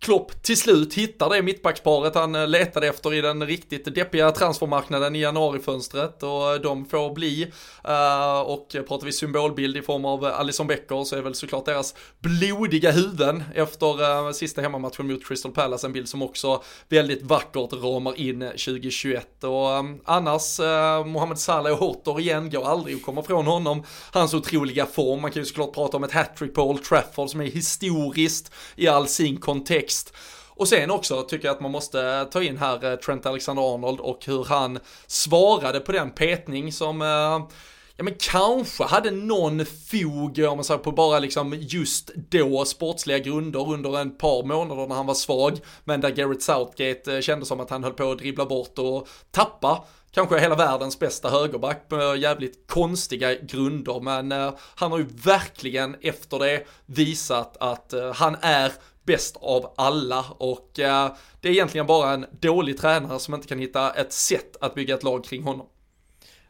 [0.02, 5.16] Klopp till slut hittar det mittbacksparet han eh, letade efter i den riktigt deppiga transfermarknaden
[5.16, 6.22] i januarifönstret.
[6.22, 7.42] Och eh, de får bli,
[7.84, 11.94] eh, och pratar vi symbolbild i form av Alison Becker så är väl såklart deras
[12.20, 18.20] blodiga huvuden efter sista hemmamatchen mot Crystal Palace, en bild som också väldigt vackert ramar
[18.20, 19.68] in 2021 och
[20.04, 20.58] annars,
[21.06, 25.46] Mohamed Salah återigen, går aldrig att komma från honom, hans otroliga form, man kan ju
[25.46, 29.91] såklart prata om ett hattrick på Old Trafford som är historiskt i all sin kontext
[29.92, 30.12] kontext.
[30.55, 34.26] Och sen också tycker jag att man måste ta in här eh, Trent Alexander-Arnold och
[34.26, 37.48] hur han svarade på den petning som eh,
[37.96, 43.18] ja men kanske hade någon fog, om man säger på bara liksom just då sportsliga
[43.18, 47.46] grunder under en par månader när han var svag, men där Garrett Southgate eh, kände
[47.46, 51.88] som att han höll på att dribbla bort och tappa kanske hela världens bästa högerback
[51.88, 58.37] på jävligt konstiga grunder, men eh, han har ju verkligen efter det visat att han
[58.42, 58.72] är
[59.04, 63.58] bäst av alla och eh, det är egentligen bara en dålig tränare som inte kan
[63.58, 65.66] hitta ett sätt att bygga ett lag kring honom.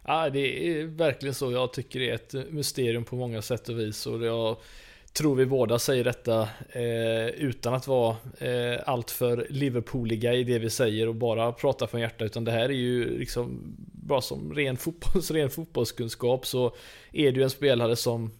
[0.06, 1.52] Ja, det är verkligen så.
[1.52, 4.56] Jag tycker det är ett mysterium på många sätt och vis och jag
[5.12, 10.70] tror vi båda säger detta eh, utan att vara eh, alltför Liverpooliga i det vi
[10.70, 14.76] säger och bara prata från hjärtat utan det här är ju liksom bara som ren,
[14.76, 16.74] fotbolls, ren fotbollskunskap så
[17.12, 18.30] är det ju en spelare som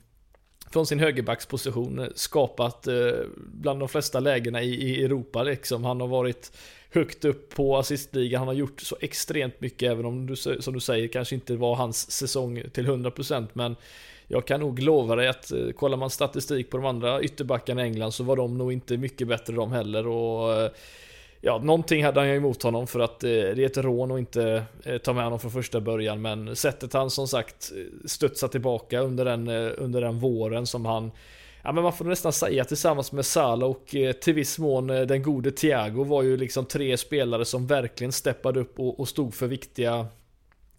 [0.72, 2.94] från sin högerbacksposition skapat eh,
[3.36, 5.84] bland de flesta lägena i, Europa liksom.
[5.84, 6.52] Han har varit
[6.90, 8.38] högt upp på assistligan.
[8.38, 11.74] Han har gjort så extremt mycket, även om du, som du säger, kanske inte var
[11.74, 13.76] hans säsong till 100% men
[14.28, 17.88] jag kan nog lova dig att eh, kollar man statistik på de andra ytterbackarna i
[17.88, 20.70] England så var de nog inte mycket bättre de heller och eh,
[21.44, 24.18] Ja, någonting hade han ju emot honom för att eh, det är ett rån och
[24.18, 26.22] inte eh, ta med honom från första början.
[26.22, 30.86] Men sättet han som sagt eh, studsar tillbaka under den, eh, under den våren som
[30.86, 31.10] han
[31.64, 35.00] Ja men man får nästan säga tillsammans med Salah och eh, till viss mån eh,
[35.00, 39.34] den gode Thiago var ju liksom tre spelare som verkligen steppade upp och, och stod
[39.34, 40.06] för viktiga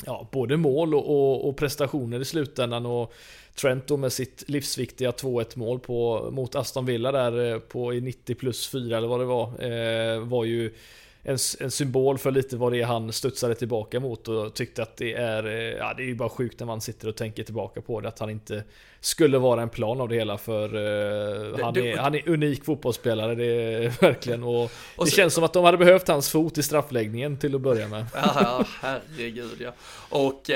[0.05, 3.13] Ja, både mål och, och, och prestationer i slutändan och
[3.55, 8.35] Trento med sitt livsviktiga 2-1 mål på, mot Aston Villa där eh, på i 90
[8.35, 10.73] plus 4 eller vad det var, eh, var ju
[11.23, 14.97] en, en, symbol för lite vad det är han studsade tillbaka mot och tyckte att
[14.97, 17.81] det är, eh, ja det är ju bara sjukt när man sitter och tänker tillbaka
[17.81, 18.63] på det, att han inte
[19.01, 23.35] skulle vara en plan av det hela för uh, han, är, han är unik fotbollsspelare,
[23.35, 26.57] det är verkligen och, och det så, känns som att de hade behövt hans fot
[26.57, 28.05] i straffläggningen till att börja med.
[28.13, 29.71] Ja, herregud ja.
[30.09, 30.55] Och uh,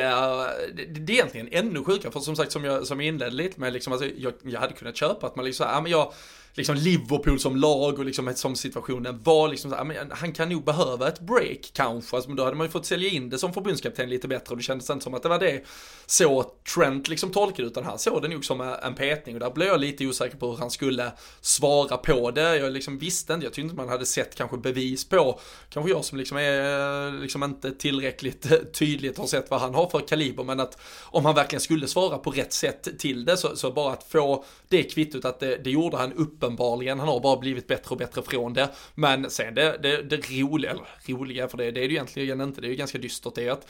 [0.76, 3.60] det, det, är egentligen ännu sjukare, för som sagt som jag, som jag inledde lite
[3.60, 6.14] med, liksom, alltså, jag, jag hade kunnat köpa att man liksom, ja men jag
[6.58, 10.64] liksom Liverpool som lag och liksom som situationen var liksom, så, men han kan nog
[10.64, 13.54] behöva ett break kanske, alltså, men då hade man ju fått sälja in det som
[13.54, 15.64] förbundskapten lite bättre och det kändes inte som att det var det
[16.06, 19.68] så Trent liksom tolkade utan han såg det nog som en petning och där blev
[19.68, 22.58] jag lite osäker på hur han skulle svara på det.
[22.58, 25.40] Jag liksom visste inte, jag tyckte inte man hade sett kanske bevis på,
[25.70, 30.00] kanske jag som liksom är liksom inte tillräckligt tydligt har sett vad han har för
[30.00, 33.72] kaliber, men att om han verkligen skulle svara på rätt sätt till det så, så
[33.72, 36.14] bara att få det kvittot att det, det gjorde han
[36.48, 38.70] uppenbarligen, han har bara blivit bättre och bättre från det.
[38.96, 42.42] Men sen det, det, det roliga, eller roliga för det, det är det ju egentligen
[42.42, 43.68] inte, det är ju ganska dystert det är att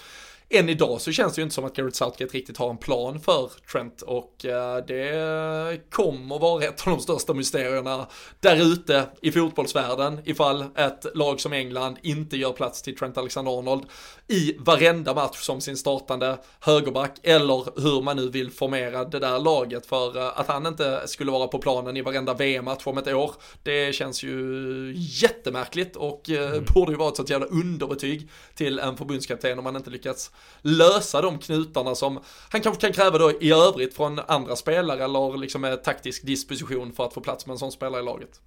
[0.49, 3.19] än idag så känns det ju inte som att Garrett Southgate riktigt har en plan
[3.19, 8.07] för Trent och eh, det kommer vara ett av de största mysterierna
[8.39, 13.83] där ute i fotbollsvärlden ifall ett lag som England inte gör plats till Trent Alexander-Arnold
[14.27, 19.39] i varenda match som sin startande högerback eller hur man nu vill formera det där
[19.39, 23.07] laget för eh, att han inte skulle vara på planen i varenda VM-match om ett
[23.07, 23.31] år.
[23.63, 26.65] Det känns ju jättemärkligt och eh, mm.
[26.73, 31.21] borde ju vara ett sånt jävla underbetyg till en förbundskapten om man inte lyckats lösa
[31.21, 32.19] de knutarna som
[32.49, 36.91] han kanske kan kräva då i övrigt från andra spelare eller liksom med taktisk disposition
[36.91, 38.41] för att få plats med en sån spelare i laget.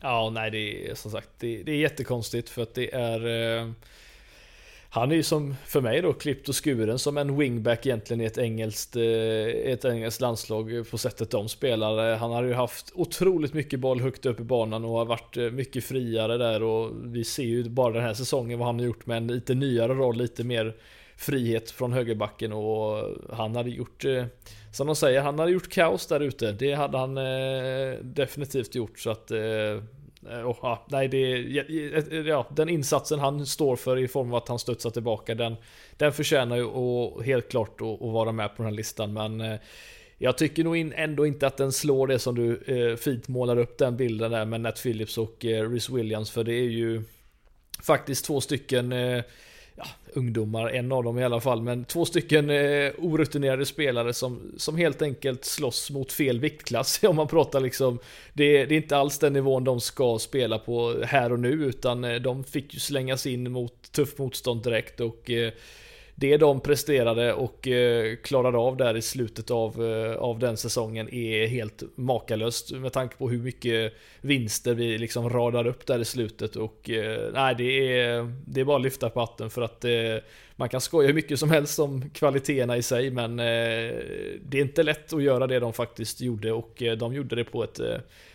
[0.00, 3.26] Ja, nej det är som sagt, det, det är jättekonstigt för att det är
[3.60, 3.70] eh...
[4.96, 8.24] Han är ju som, för mig då, klippt och skuren som en wingback egentligen i
[8.24, 9.02] ett engelskt, eh,
[9.72, 12.12] ett engelskt landslag på sättet de spelar.
[12.12, 15.36] Eh, han har ju haft otroligt mycket boll högt upp i banan och har varit
[15.36, 18.86] eh, mycket friare där och vi ser ju bara den här säsongen vad han har
[18.86, 20.76] gjort med en lite nyare roll, lite mer
[21.16, 24.24] frihet från högerbacken och han hade gjort, eh,
[24.72, 26.52] som de säger, han hade gjort kaos där ute.
[26.52, 29.32] Det hade han eh, definitivt gjort så att
[30.44, 31.38] Oh, nej, det,
[32.26, 35.56] ja, den insatsen han står för i form av att han studsar tillbaka, den,
[35.96, 39.12] den förtjänar ju och helt klart att, att vara med på den här listan.
[39.12, 39.58] Men
[40.18, 43.78] jag tycker nog ändå inte att den slår det som du eh, fint målar upp
[43.78, 46.30] den bilden där med Nat Phillips och eh, Rhys Williams.
[46.30, 47.02] För det är ju
[47.82, 49.22] faktiskt två stycken eh,
[49.76, 54.52] ja, ungdomar, en av dem i alla fall, men två stycken eh, orutinerade spelare som,
[54.56, 57.00] som helt enkelt slåss mot fel viktklass.
[57.04, 57.98] Om man pratar liksom,
[58.32, 62.04] det, det är inte alls den nivån de ska spela på här och nu, utan
[62.04, 65.52] eh, de fick ju slängas in mot tufft motstånd direkt och eh,
[66.18, 71.14] det de presterade och eh, klarade av där i slutet av, eh, av den säsongen
[71.14, 76.04] är helt makalöst med tanke på hur mycket vinster vi liksom radar upp där i
[76.04, 79.84] slutet och eh, nej det är, det är bara att lyfta på hatten för att
[80.56, 84.82] man kan skoja hur mycket som helst om kvaliteterna i sig men det är inte
[84.82, 87.80] lätt att göra det de faktiskt gjorde och de gjorde det på ett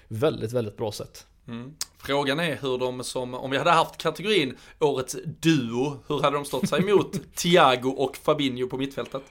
[0.08, 1.26] väldigt, väldigt bra sätt.
[1.48, 1.74] Mm.
[2.04, 6.46] Frågan är hur de som, om vi hade haft kategorin Årets Duo, hur hade de
[6.46, 9.22] stått sig mot Thiago och Fabinho på mittfältet?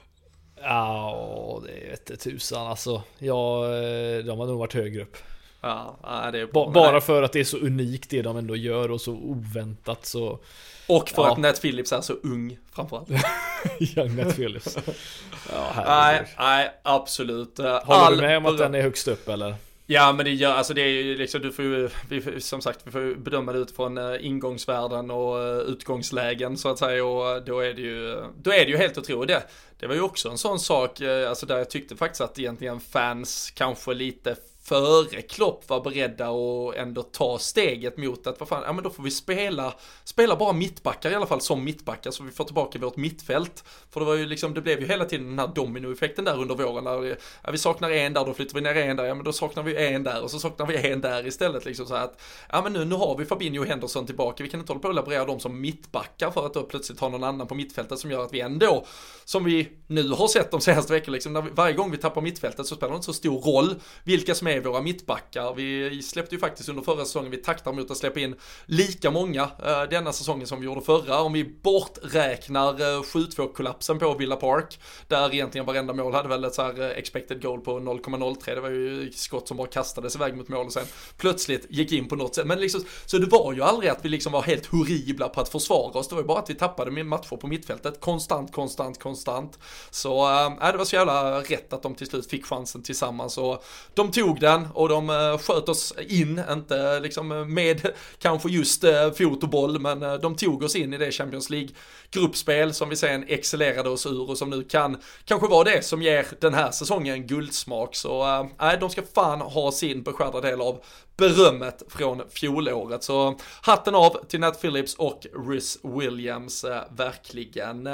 [0.63, 3.03] Ja, det vete tusan alltså.
[3.17, 5.17] Ja, eh, de har nog varit högre upp.
[5.61, 8.91] Ja, det är ba bara för att det är så unikt det de ändå gör
[8.91, 10.39] och så oväntat så.
[10.87, 11.31] Och för ja.
[11.31, 13.09] att Nat Phillips är så ung framförallt.
[13.79, 14.77] Young Nat Phillips.
[15.53, 17.57] ja, nej, nej, absolut.
[17.57, 18.15] Håller All...
[18.15, 19.55] du med om att den är högst upp eller?
[19.93, 22.79] Ja men det gör, alltså det är ju liksom, du får ju, vi, som sagt
[22.83, 27.29] vi får ju bedöma det utifrån eh, ingångsvärden och eh, utgångslägen så att säga och
[27.29, 29.27] eh, då är det ju, då är det ju helt otroligt.
[29.27, 29.43] Det,
[29.79, 33.51] det var ju också en sån sak, alltså där jag tyckte faktiskt att egentligen fans
[33.55, 38.73] kanske lite före Klopp var beredda att ändå ta steget mot att, vad fan, ja
[38.73, 42.31] men då får vi spela, spela bara mittbackar i alla fall som mittbackar så vi
[42.31, 43.63] får tillbaka vårt mittfält.
[43.89, 46.55] För det var ju liksom, det blev ju hela tiden den här dominoeffekten där under
[46.55, 49.23] våren där ja, vi saknar en där, då flyttar vi ner en där, ja men
[49.23, 52.21] då saknar vi en där och så saknar vi en där istället liksom så att,
[52.49, 54.87] ja men nu, nu har vi Fabinho och Henderson tillbaka, vi kan inte hålla på
[54.87, 58.11] och laborera dem som mittbackar för att då plötsligt ha någon annan på mittfältet som
[58.11, 58.85] gör att vi ändå,
[59.25, 62.21] som vi nu har sett de senaste veckorna, liksom, när vi, varje gång vi tappar
[62.21, 65.53] mittfältet så spelar det inte så stor roll vilka som är med våra mittbackar.
[65.53, 68.35] Vi släppte ju faktiskt under förra säsongen, vi taktar mot att släppa in
[68.65, 71.21] lika många eh, denna säsongen som vi gjorde förra.
[71.21, 76.53] Om vi borträknar eh, 7-2-kollapsen på Villa Park, där egentligen varenda mål hade väl ett
[76.53, 78.55] så här eh, expected goal på 0,03.
[78.55, 80.85] Det var ju skott som bara kastades iväg mot mål och sen
[81.17, 82.45] plötsligt gick in på något sätt.
[82.45, 85.49] Men liksom, så det var ju aldrig att vi liksom var helt horribla på att
[85.49, 86.07] försvara oss.
[86.07, 89.59] Det var ju bara att vi tappade med matcher på mittfältet konstant, konstant, konstant.
[89.91, 93.37] Så eh, äh, det var så jävla rätt att de till slut fick chansen tillsammans
[93.37, 97.87] och de tog den och de eh, sköt oss in, inte eh, liksom eh, med
[98.19, 98.85] kanske just
[99.17, 103.25] fot och boll, men de tog oss in i det Champions League-gruppspel som vi sen
[103.27, 107.27] excellerade oss ur och som nu kan kanske vara det som ger den här säsongen
[107.27, 107.95] guldsmak.
[107.95, 110.83] Så nej, de ska fan ha sin beskärda del av
[111.17, 113.03] berömmet från fjolåret.
[113.03, 117.89] Så hatten av till Nat Phillips och Rhys Williams, verkligen.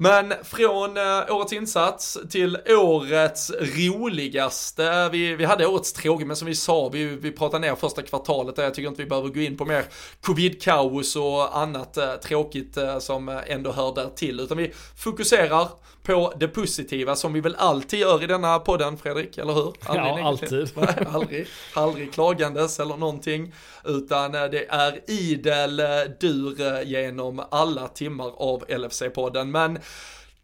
[0.00, 5.08] Men från eh, årets insats till årets roligaste.
[5.12, 8.56] Vi, vi hade årets tråkig, men som vi sa, vi, vi pratade ner första kvartalet
[8.56, 8.62] där.
[8.62, 9.84] Jag tycker inte vi behöver gå in på mer
[10.20, 14.40] covid-kaos och annat eh, tråkigt eh, som ändå hör där till.
[14.40, 15.68] Utan vi fokuserar
[16.08, 19.74] på det positiva som vi väl alltid gör i denna podden, Fredrik, eller hur?
[19.84, 20.70] Aldrig ja, alltid.
[20.76, 23.54] Nej, aldrig, aldrig klagandes eller någonting,
[23.84, 25.76] utan det är idel
[26.20, 29.44] dur genom alla timmar av LFC-podden.
[29.44, 29.78] Men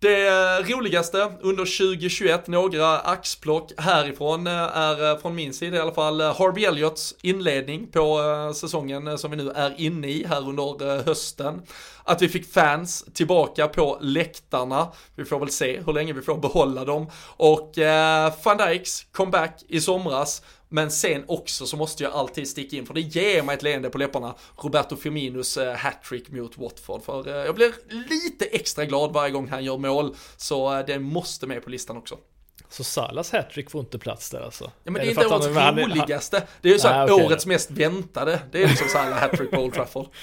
[0.04, 5.92] det roligaste under 2021, några axplock härifrån, eh, är eh, från min sida i alla
[5.92, 8.20] fall eh, Harvey Elliots inledning på
[8.54, 11.62] säsongen som vi nu är inne i här under hösten.
[12.04, 16.36] Att vi fick fans tillbaka på läktarna, vi får väl se hur länge vi får
[16.36, 17.06] behålla dem.
[17.36, 20.42] Och eh, van Dijks comeback i somras,
[20.74, 23.90] men sen också så måste jag alltid sticka in, för det ger mig ett leende
[23.90, 27.02] på läpparna, Roberto Firminos eh, hattrick mot Watford.
[27.02, 27.72] För eh, jag blir
[28.08, 31.96] lite extra glad varje gång han gör mål, så eh, det måste med på listan
[31.96, 32.18] också.
[32.68, 34.64] Så Salas hattrick får inte plats där alltså?
[34.64, 36.42] Ja men det är, inte årets roligaste.
[36.60, 38.40] Det är ju så här, okay, årets mest väntade.
[38.52, 40.06] Det är liksom Salah hattrick på Old Trafford.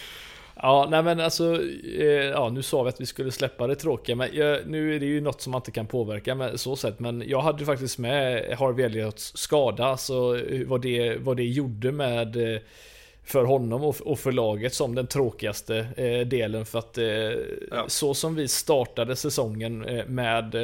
[0.61, 1.63] Ja, nej men alltså,
[1.99, 4.99] eh, ja nu sa vi att vi skulle släppa det tråkiga, men jag, nu är
[4.99, 7.97] det ju något som man inte kan påverka med så sätt, men jag hade faktiskt
[7.97, 12.61] med Harvey Elliots skada, alltså vad det, vad det gjorde med eh,
[13.23, 16.97] för honom och för laget som den tråkigaste eh, delen för att
[17.71, 17.85] ja.
[17.87, 20.55] så som vi startade säsongen med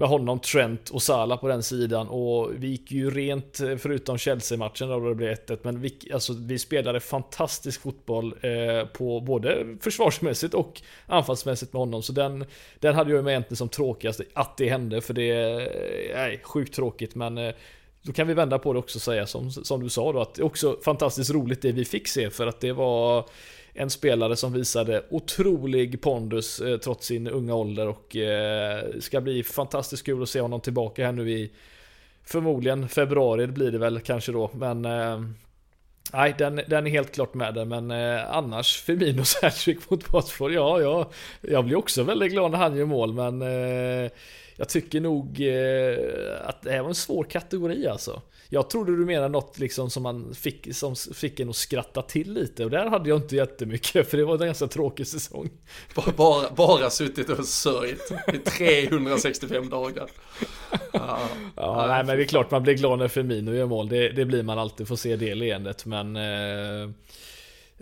[0.00, 4.18] med honom, Trent och Salah på den sidan och vi gick ju rent, eh, förutom
[4.18, 9.76] Chelsea-matchen då det blev 1-1, men vi, alltså, vi spelade fantastisk fotboll eh, på både
[9.80, 12.02] försvarsmässigt och anfallsmässigt med honom.
[12.02, 12.44] Så den,
[12.78, 16.74] den hade jag med egentligen som tråkigast att det hände, för det är eh, sjukt
[16.74, 17.54] tråkigt, men eh,
[18.02, 20.34] då kan vi vända på det också och säga som, som du sa då, att
[20.34, 23.24] det är också fantastiskt roligt det vi fick se, för att det var
[23.72, 29.42] en spelare som visade otrolig pondus eh, trots sin unga ålder och eh, ska bli
[29.42, 31.50] fantastiskt kul att se honom tillbaka här nu i
[32.24, 35.20] förmodligen februari blir det väl kanske då, men eh,
[36.12, 40.52] Nej, den, den är helt klart med där, men eh, annars Firminos hattrick mot Watford,
[40.52, 41.10] ja, ja,
[41.40, 44.10] jag blir också väldigt glad när han gör mål, men eh,
[44.60, 48.22] jag tycker nog eh, att det här var en svår kategori alltså.
[48.48, 52.32] Jag trodde du menade något liksom som man fick, som fick en att skratta till
[52.32, 55.50] lite och där hade jag inte jättemycket för det var en ganska tråkig säsong.
[55.94, 60.10] Bara, bara, bara suttit och sörjt i 365 dagar.
[60.92, 61.18] Ja,
[61.56, 63.88] ja nej, men det är klart man blir glad när Firmino gör mål.
[63.88, 65.86] Det, det blir man alltid, får se det leendet.
[65.86, 66.90] Men eh,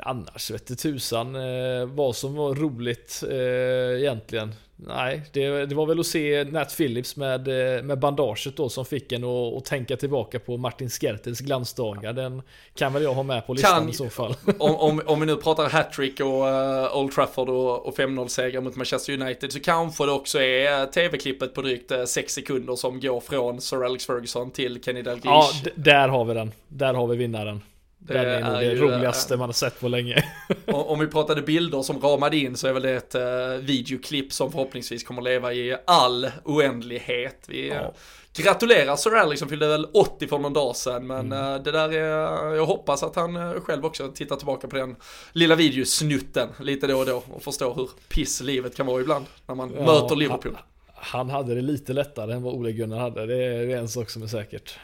[0.03, 4.55] annars vet du tusan eh, vad som var roligt eh, egentligen.
[4.87, 8.85] Nej, det, det, var väl att se Nat Phillips med, eh, med bandaget då som
[8.85, 12.13] fick en att, att tänka tillbaka på Martin Skertels glansdagar.
[12.13, 12.43] Den
[12.75, 14.35] kan väl jag ha med på listan kan, i så fall.
[14.59, 18.77] Om, om, om vi nu pratar hattrick och uh, Old Trafford och, och 5-0-seger mot
[18.77, 23.21] Manchester United så kanske det också är eh, tv-klippet på drygt 6 sekunder som går
[23.21, 25.27] från Sir Alex Ferguson till Kenny Dalglish.
[25.27, 26.53] Ja, där har vi den.
[26.69, 27.63] Där har vi vinnaren.
[28.09, 30.25] Det Den är, är nog det roligaste man har sett på länge.
[30.67, 34.53] Om vi pratade bilder som ramade in så är väl det ett uh, videoklipp som
[34.53, 37.45] förhoppningsvis kommer leva i all oändlighet.
[37.49, 37.95] Vi ja.
[38.37, 41.63] gratulerar Sir Alex som fyllde väl 80 för någon dag sedan men mm.
[41.63, 44.97] det där är, jag hoppas att han själv också tittar tillbaka på den
[45.33, 49.55] lilla videosnutten lite då och då och förstår hur piss livet kan vara ibland när
[49.55, 50.55] man ja, möter Liverpool.
[50.55, 50.63] Han,
[50.95, 54.23] han hade det lite lättare än vad Ole Gunnar hade, det är en sak som
[54.23, 54.79] är säkert.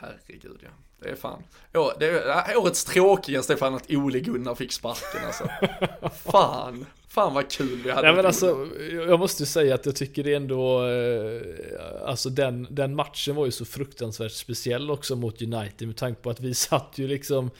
[0.00, 0.85] herregud ja.
[1.06, 1.42] Det är fan.
[1.72, 5.48] Ja, det är, årets tråkigaste är fan att Ole Gunnar fick sparken alltså.
[6.30, 6.86] fan.
[7.08, 8.06] Fan vad kul vi hade.
[8.06, 8.68] Nej, men alltså,
[9.08, 11.40] jag måste säga att jag tycker det ändå, eh,
[12.06, 16.30] alltså den, den matchen var ju så fruktansvärt speciell också mot United med tanke på
[16.30, 17.50] att vi satt ju liksom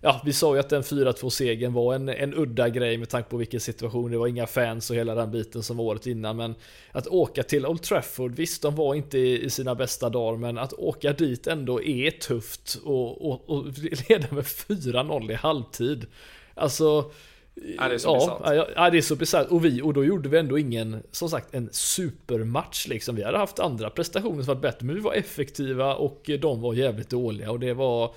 [0.00, 3.30] Ja, vi sa ju att den 4-2 segern var en, en udda grej med tanke
[3.30, 4.10] på vilken situation.
[4.10, 6.36] Det var inga fans och hela den biten som var året innan.
[6.36, 6.54] Men
[6.92, 10.72] att åka till Old Trafford, visst de var inte i, sina bästa dagar, men att
[10.72, 13.64] åka dit ändå är tufft och, och, och
[14.08, 16.06] leda med 4-0 i halvtid.
[16.54, 17.10] Alltså,
[17.78, 19.46] Ja, det är så ja, ja, det är så bisarrt.
[19.48, 23.16] Och vi, och då gjorde vi ändå ingen, som sagt, en supermatch liksom.
[23.16, 26.74] Vi hade haft andra prestationer som varit bättre, men vi var effektiva och de var
[26.74, 28.14] jävligt dåliga och det var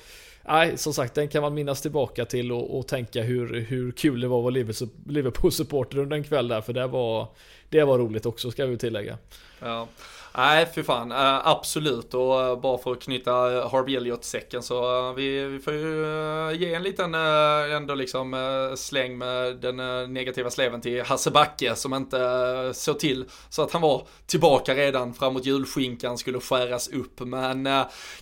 [0.47, 4.21] Nej, som sagt, den kan man minnas tillbaka till och, och tänka hur, hur kul
[4.21, 7.27] det var att vara Liverpool-supporter under en kväll där, för det var,
[7.69, 9.17] det var roligt också, ska vi tillägga.
[9.59, 9.87] Ja.
[10.37, 11.11] Nej, för fan.
[11.11, 12.13] Eh, absolut.
[12.13, 13.31] Och eh, bara för att knyta
[13.71, 18.35] Harvey Elliot-säcken så eh, vi, vi får ju ge en liten ändå liksom
[18.77, 19.77] släng med den
[20.13, 25.13] negativa sleven till Hasse Backe som inte såg till så att han var tillbaka redan
[25.13, 27.19] framåt julskinkan skulle skäras upp.
[27.19, 27.69] Men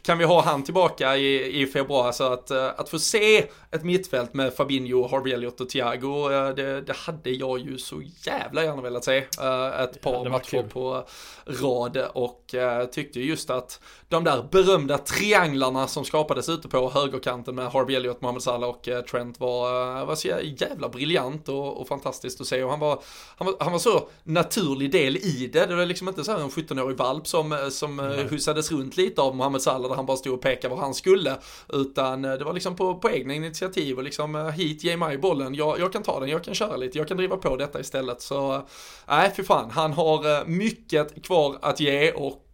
[0.01, 4.33] kan vi ha han tillbaka i, i februari så att, att få se ett mittfält
[4.33, 9.03] med Fabinho, Harvey Elliot och Thiago, det, det hade jag ju så jävla gärna velat
[9.03, 9.17] se.
[9.17, 11.05] Ett par ja, matcher på
[11.45, 17.55] rad och eh, tyckte just att de där berömda trianglarna som skapades ute på högerkanten
[17.55, 21.81] med Harvey Elliott, Mohamed Salah och eh, Trent var, eh, var så jävla briljant och,
[21.81, 22.99] och, fantastiskt att se och han var,
[23.37, 25.65] han var, han var så naturlig del i det.
[25.65, 28.29] Det var liksom inte så här en 17-årig valp som, eh, som mm.
[28.29, 31.37] hyssades runt lite av Mohamed Salah där han bara stod och pekade var han skulle.
[31.69, 35.17] Utan Eh, det var liksom på, på egna initiativ och liksom eh, hit, ge mig
[35.17, 37.79] bollen, jag, jag kan ta den, jag kan köra lite, jag kan driva på detta
[37.79, 38.21] istället.
[38.21, 38.61] Så eh,
[39.07, 42.45] nej, för fan, han har mycket kvar att ge och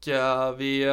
[0.58, 0.86] vi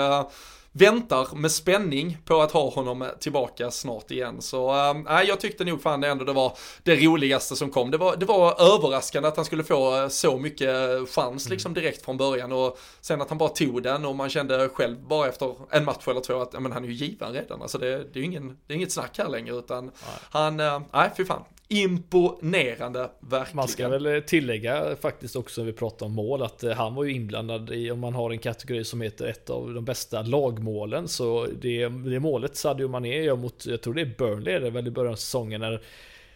[0.72, 4.42] väntar med spänning på att ha honom tillbaka snart igen.
[4.42, 4.74] Så
[5.08, 7.90] äh, jag tyckte nog fan det ändå det var det roligaste som kom.
[7.90, 10.74] Det var, det var överraskande att han skulle få så mycket
[11.08, 11.82] chans liksom mm.
[11.82, 15.28] direkt från början och sen att han bara tog den och man kände själv bara
[15.28, 17.62] efter en match eller två att ja, men han är ju given redan.
[17.62, 19.92] Alltså det, det är ju ingen, det är inget snack här längre utan nej.
[20.30, 23.56] han, äh, nej fy fan, imponerande, verkligen.
[23.56, 26.94] Man ska väl eh, tillägga faktiskt också när vi pratar om mål att eh, han
[26.94, 30.22] var ju inblandad i, om man har en kategori som heter ett av de bästa
[30.22, 34.66] lagmålen, så det, det målet Sadio Mané gör mot, jag tror det är Burnley, det
[34.66, 35.82] är väl i början av säsongen när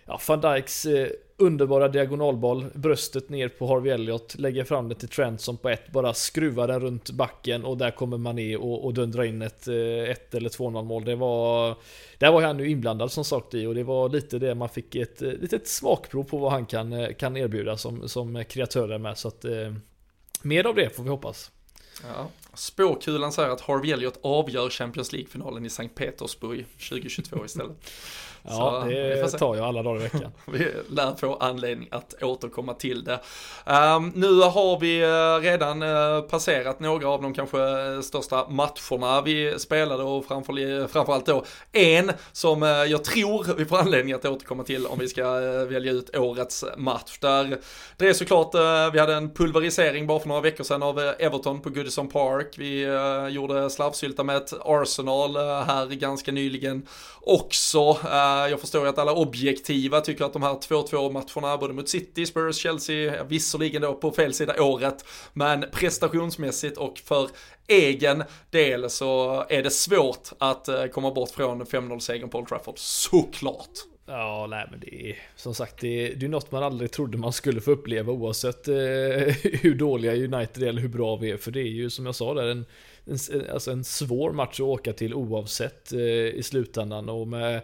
[0.06, 5.08] ja, van Dijks eh, underbara diagonalboll, bröstet ner på Harvey Elliott, lägger fram det till
[5.08, 8.94] Trent som på ett bara skruvar den runt backen och där kommer Mané och, och
[8.94, 9.74] dundrar in ett 1 eh,
[10.38, 11.04] eller 2-0 mål.
[11.04, 11.74] Det var,
[12.18, 14.94] där var han ju inblandad som sagt i och det var lite det man fick
[14.94, 19.18] ett eh, litet smakprov på vad han kan, eh, kan erbjuda som, som kreatör med.
[19.18, 19.74] Så att, eh,
[20.42, 21.50] mer av det får vi hoppas.
[22.02, 22.28] Ja.
[22.54, 27.76] Spåkulan säger att Harvey Elliott avgör Champions League-finalen i Sankt Petersburg 2022 istället.
[28.48, 30.32] Ja, så, det tar jag alla dagar i veckan.
[30.46, 33.20] vi lär få anledning att återkomma till det.
[33.64, 39.22] Um, nu har vi uh, redan uh, passerat några av de kanske uh, största matcherna
[39.22, 44.62] vi spelade och framför, framförallt då en som jag tror vi får anledning att återkomma
[44.62, 45.24] till om vi ska
[45.66, 47.18] välja ut årets match.
[47.20, 47.58] Där
[47.96, 48.54] det är såklart,
[48.92, 52.54] vi hade en pulverisering bara för några veckor sedan av Everton på Goodison Park.
[52.58, 52.80] Vi
[53.30, 56.86] gjorde slarvsylta med ett Arsenal här ganska nyligen
[57.20, 57.98] också.
[58.50, 62.26] Jag förstår ju att alla objektiva tycker att de här 2-2 matcherna, både mot City,
[62.26, 67.28] Spurs, Chelsea, visserligen då på fel sida året, men prestationsmässigt och för
[67.66, 72.78] egen del så är det svårt att eh, komma bort från 5-0-segern på Old Trafford,
[72.78, 73.70] såklart.
[74.08, 77.18] Ja, nej men det är som sagt det är, det är något man aldrig trodde
[77.18, 78.74] man skulle få uppleva oavsett eh,
[79.42, 81.36] hur dåliga United är eller hur bra vi är.
[81.36, 82.66] För det är ju som jag sa där en,
[83.04, 87.08] en, alltså en svår match att åka till oavsett eh, i slutändan.
[87.08, 87.60] Och med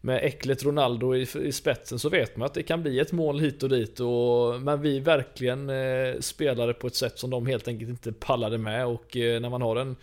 [0.00, 3.40] med äcklet Ronaldo i, i, spetsen så vet man att det kan bli ett mål
[3.40, 4.00] hit och dit.
[4.00, 8.58] Och, men vi verkligen eh, spelade på ett sätt som de helt enkelt inte pallade
[8.58, 8.86] med.
[8.86, 9.96] Och eh, när man har en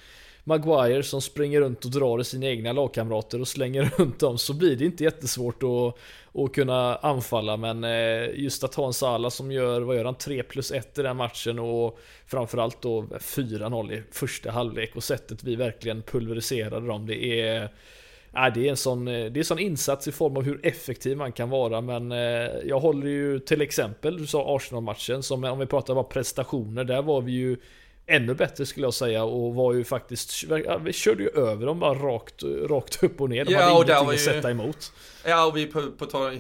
[0.48, 4.54] Maguire som springer runt och drar i sina egna lagkamrater och slänger runt dem så
[4.54, 5.98] blir det inte jättesvårt att,
[6.42, 7.58] att kunna anfalla.
[7.58, 10.98] Men eh, just att ha en Salah som gör, vad gör han, 3 plus 1
[10.98, 16.88] i den matchen och framförallt då 4-0 i första halvlek och sättet vi verkligen pulveriserade
[16.88, 17.08] dem.
[17.08, 17.70] Det är
[18.32, 20.66] Ja, det, är en sån, eh, det är en sån insats i form av hur
[20.66, 25.44] effektiv man kan vara, men eh, jag håller ju till exempel, du sa Arsenal-matchen, som
[25.44, 27.58] om vi pratar bara prestationer, där var vi ju
[28.06, 30.44] ännu bättre skulle jag säga och var ju faktiskt,
[30.82, 33.46] vi körde ju över dem bara rakt, rakt upp och ner.
[33.46, 34.92] De ja, hade ingenting att sätta emot.
[35.26, 36.40] Ja, och vi på, på tal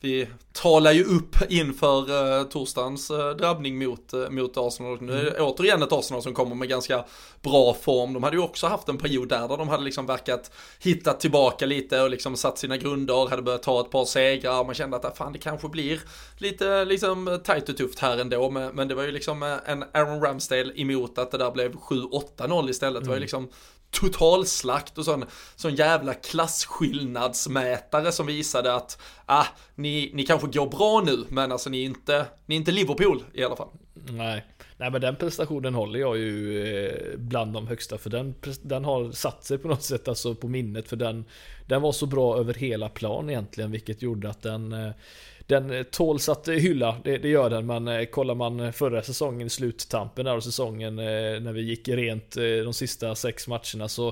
[0.00, 5.00] vi talar ju upp inför uh, torsdagens uh, drabbning mot, uh, mot Arsenal.
[5.00, 7.04] Nu är det återigen ett Arsenal som kommer med ganska
[7.42, 8.12] bra form.
[8.12, 11.66] De hade ju också haft en period där, där de hade liksom verkat hitta tillbaka
[11.66, 14.64] lite och liksom satt sina grunder, hade börjat ta ett par segrar.
[14.64, 16.00] Man kände att ah, fan det kanske blir
[16.38, 18.50] lite liksom tajt och tufft här ändå.
[18.50, 22.70] Men, men det var ju liksom en Aaron Ramsdale emot att det där blev 7-8-0
[22.70, 23.02] istället.
[23.02, 23.02] Mm.
[23.02, 23.20] Det var ju mm.
[23.20, 23.48] liksom
[23.90, 25.24] totalslakt och sån,
[25.56, 31.70] sån jävla klasskillnadsmätare som visade att ah, ni, ni kanske går bra nu, men alltså
[31.70, 33.68] ni är inte, ni är inte Liverpool i alla fall.
[33.94, 34.44] Nej.
[34.80, 39.12] Nej men den prestationen håller jag ju eh, bland de högsta för den, den har
[39.12, 41.24] satt sig på något sätt alltså på minnet för den
[41.66, 44.90] Den var så bra över hela plan egentligen vilket gjorde att den eh,
[45.48, 49.02] den eh, tåls att eh, hylla, det, det, gör den, men eh, kollar man förra
[49.02, 52.34] säsongen, sluttampen där av säsongen, när vi gick rent
[52.64, 54.08] de sista sex matcherna så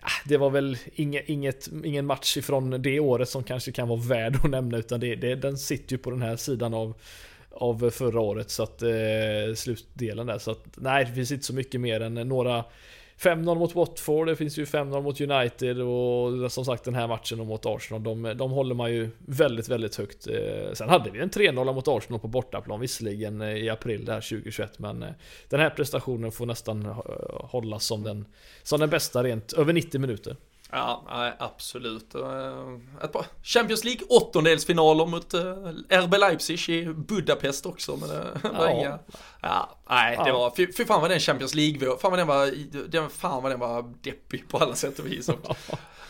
[0.00, 4.00] ah, det var väl inget, inget, ingen match ifrån det året som kanske kan vara
[4.00, 6.94] värd att nämna, utan det, det, den sitter ju på den här sidan av
[7.50, 10.38] av förra året så att eh, slutdelen där.
[10.38, 12.64] Så att nej det finns inte så mycket mer än några
[13.18, 17.46] 5-0 mot Watford, det finns ju 5-0 mot United och som sagt den här matchen
[17.46, 20.26] mot Arsenal, de, de håller man ju väldigt, väldigt högt.
[20.26, 24.20] Eh, sen hade vi en 3-0 mot Arsenal på bortaplan visserligen eh, i april där
[24.20, 25.08] 2021, men eh,
[25.48, 26.84] den här prestationen får nästan
[27.30, 28.24] hållas som den,
[28.62, 30.36] som den bästa rent över 90 minuter.
[30.70, 32.14] Ja, absolut.
[32.14, 37.96] Eh, ett par Champions League åttondelsfinaler mot eh, RB Leipzig i Budapest också.
[37.96, 38.70] Men det var ja.
[38.70, 38.98] inga...
[39.42, 40.52] Ja, nej, det var...
[40.56, 42.50] Fy, fy fan vad den Champions League fan vad den var...
[42.88, 45.30] Den, fan vad den var deppig på alla sätt och vis.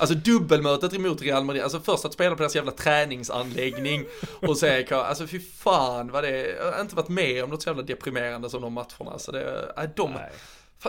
[0.01, 4.05] Alltså dubbelmötet emot Real Madrid, alltså först att spela på deras jävla träningsanläggning
[4.43, 7.69] och säga, alltså fy fan vad det, jag har inte varit med om något så
[7.69, 9.11] jävla deprimerande som de matcherna.
[9.11, 10.31] Alltså det, de, Nej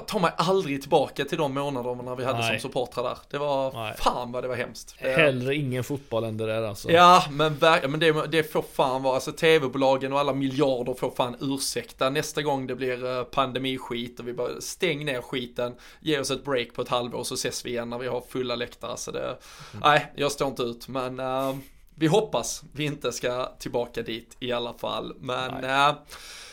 [0.08, 2.60] ta mig aldrig tillbaka till de månaderna vi hade Nej.
[2.60, 3.18] som supportrar där.
[3.30, 3.96] Det var, Nej.
[3.98, 4.96] fan vad det var hemskt.
[4.98, 6.92] Hellre ingen fotboll än det där alltså.
[6.92, 11.36] Ja, men, men det, det får fan vara, alltså tv-bolagen och alla miljarder får fan
[11.42, 16.32] ursäkta nästa gång det blir eh, pandemiskit och vi bara stäng ner skiten, ge oss
[16.32, 18.98] ett break på ett halvår så ses vi igen när vi har fulla läktare.
[18.98, 19.38] Så det, mm.
[19.82, 21.56] nej, jag står inte ut, men uh,
[21.96, 25.14] vi hoppas vi inte ska tillbaka dit i alla fall.
[25.20, 25.94] Men uh,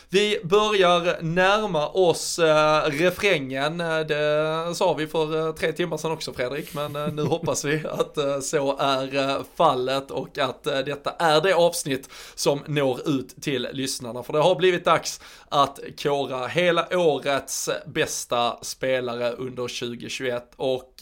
[0.09, 3.81] vi börjar närma oss äh, refrängen.
[3.81, 7.65] Eh, det sa vi för äh, tre timmar sedan också Fredrik, men äh, nu hoppas
[7.65, 13.41] vi att äh, så är fallet och att detta är det avsnitt som når ut
[13.41, 14.23] till lyssnarna.
[14.23, 20.93] För det har blivit dags att kora hela årets bästa spelare under 2021 och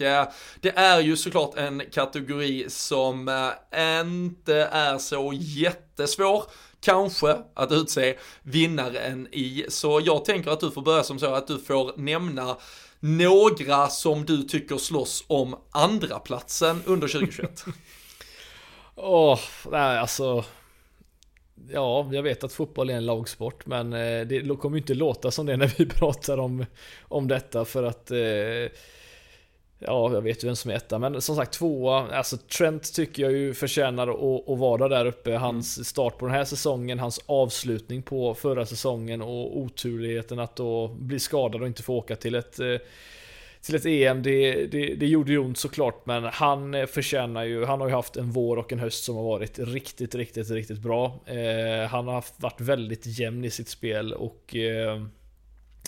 [0.61, 6.43] det är ju såklart en kategori som inte är så jättesvår
[6.85, 9.65] kanske att utse vinnaren i.
[9.69, 12.57] Så jag tänker att du får börja som så att du får nämna
[12.99, 17.65] några som du tycker slåss om andra platsen under 2021.
[18.95, 19.39] Åh, oh,
[19.71, 20.43] nej alltså.
[21.71, 25.31] Ja, jag vet att fotboll är en lagsport, men eh, det kommer ju inte låta
[25.31, 26.65] som det när vi pratar om,
[27.01, 28.17] om detta för att eh,
[29.87, 33.23] Ja, jag vet ju vem som är etta, men som sagt tvåa, alltså Trent tycker
[33.23, 35.31] jag ju förtjänar att, att vara där uppe.
[35.35, 35.85] Hans mm.
[35.85, 41.19] start på den här säsongen, hans avslutning på förra säsongen och oturligheten att då bli
[41.19, 42.77] skadad och inte få åka till ett eh,
[43.65, 47.81] till ett EM, det, det, det gjorde ju ont såklart, men han förtjänar ju, han
[47.81, 51.19] har ju haft en vår och en höst som har varit riktigt, riktigt, riktigt bra.
[51.25, 55.05] Eh, han har varit väldigt jämn i sitt spel och eh,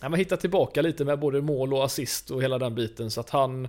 [0.01, 3.19] ja, men hitta tillbaka lite med både mål och assist och hela den biten så
[3.19, 3.67] att han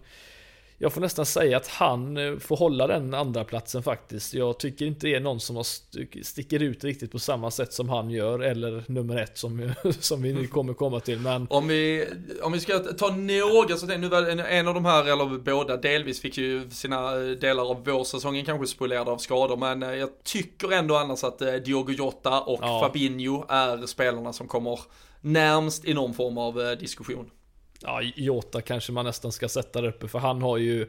[0.81, 4.35] jag får nästan säga att han eh, får hålla den andra platsen faktiskt.
[4.35, 5.65] Jag tycker inte det är någon som
[6.23, 10.33] sticker ut riktigt på samma sätt som han gör, eller nummer ett som, som vi
[10.33, 11.19] nu kommer komma till.
[11.19, 11.47] Men...
[11.51, 12.07] Om, vi,
[12.43, 16.21] om vi ska ta några, så nu var en av de här, eller båda delvis,
[16.21, 20.97] fick ju sina delar av vårsäsongen kanske spolerade av skador, men eh, jag tycker ändå
[20.97, 22.81] annars att eh, Diogo Jota och ja.
[22.81, 24.81] Fabinho är spelarna som kommer
[25.21, 27.31] närmst i någon form av eh, diskussion.
[27.81, 30.87] Ja, Jota kanske man nästan ska sätta där uppe för han har ju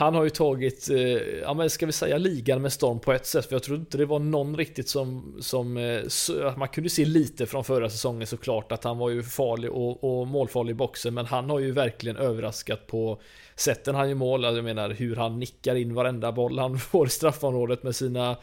[0.00, 0.98] han har ju tagit, eh,
[1.42, 3.98] ja men ska vi säga ligan med storm på ett sätt, för jag tror inte
[3.98, 8.72] det var någon riktigt som, som eh, man kunde se lite från förra säsongen såklart
[8.72, 12.16] att han var ju farlig och, och målfarlig i boxen, men han har ju verkligen
[12.16, 13.20] överraskat på
[13.56, 17.06] sätten han gör mål, alltså, jag menar hur han nickar in varenda boll han får
[17.06, 18.36] i straffområdet med sina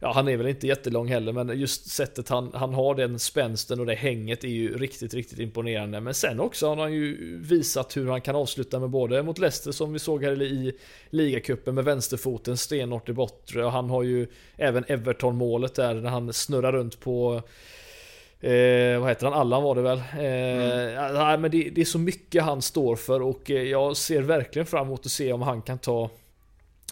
[0.00, 3.80] ja, han är väl inte jättelång heller, men just sättet han, han har den spänsten
[3.80, 6.00] och det hänget är ju riktigt, riktigt imponerande.
[6.00, 9.72] Men sen också har han ju visat hur han kan avsluta med både mot Leicester
[9.72, 10.72] som vi såg här i
[11.10, 14.26] ligacupen med vänsterfoten stenhårt i bortre och han har ju
[14.56, 17.42] även Everton målet där när han snurrar runt på
[18.42, 19.34] Eh, vad heter han?
[19.34, 19.98] Allan var det väl?
[19.98, 21.14] Eh, mm.
[21.14, 24.66] nej, men det, det, är så mycket han står för och eh, jag ser verkligen
[24.66, 26.10] fram emot att se om han kan ta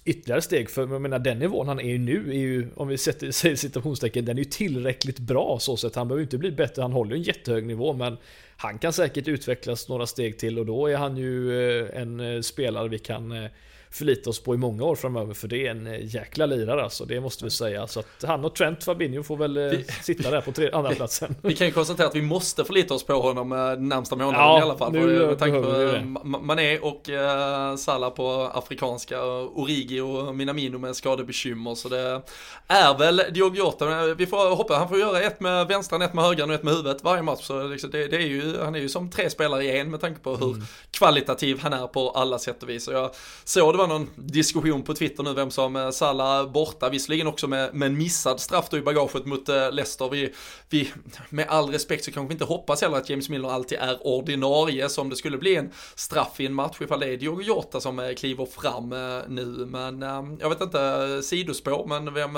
[0.09, 0.71] ytterligare steg.
[0.71, 3.57] För jag menar den nivån han är ju nu är ju, om vi sätter, säger
[3.57, 5.95] citationstecken, den är ju tillräckligt bra så sett.
[5.95, 8.17] Han behöver ju inte bli bättre, han håller ju en jättehög nivå men
[8.57, 12.41] han kan säkert utvecklas några steg till och då är han ju eh, en eh,
[12.41, 13.51] spelare vi kan eh,
[13.91, 17.21] förlita oss på i många år framöver för det är en jäkla lirare alltså, det
[17.21, 17.87] måste vi säga.
[17.87, 21.35] Så att han och Trent Fabinho får väl vi, sitta där på tre, andra platsen.
[21.43, 23.49] Vi kan ju konstatera att vi måste förlita oss på honom
[23.89, 24.93] närmsta månaden ja, i alla fall.
[24.93, 31.75] Nu, med tanke på Mané och uh, Salah på afrikanska, Origi och Minamino med skadebekymmer.
[31.75, 32.23] Så det
[32.67, 36.25] är väl Diogo Jota, vi får hoppas han får göra ett med vänstran, ett med
[36.25, 37.45] högern och ett med huvudet varje match.
[37.45, 40.01] Så liksom det, det, är ju, han är ju som tre spelare i en med
[40.01, 40.67] tanke på hur mm.
[40.91, 42.89] kvalitativ han är på alla sätt och vis.
[42.89, 43.11] Och jag
[43.45, 47.27] såg det det var någon diskussion på Twitter nu vem som Salla Salah borta, visserligen
[47.27, 50.09] också med, med en missad straff då i bagaget mot eh, Leicester.
[50.09, 50.35] Vi,
[50.71, 50.93] vi,
[51.31, 54.89] med all respekt så kanske vi inte hoppas heller att James Milner alltid är ordinarie,
[54.89, 57.81] så om det skulle bli en straff i en match ifall det är Diogo Jota
[57.81, 58.89] som eh, kliver fram
[59.29, 59.67] nu.
[59.67, 60.01] Men
[60.41, 62.31] jag vet inte, sidospår, men vem,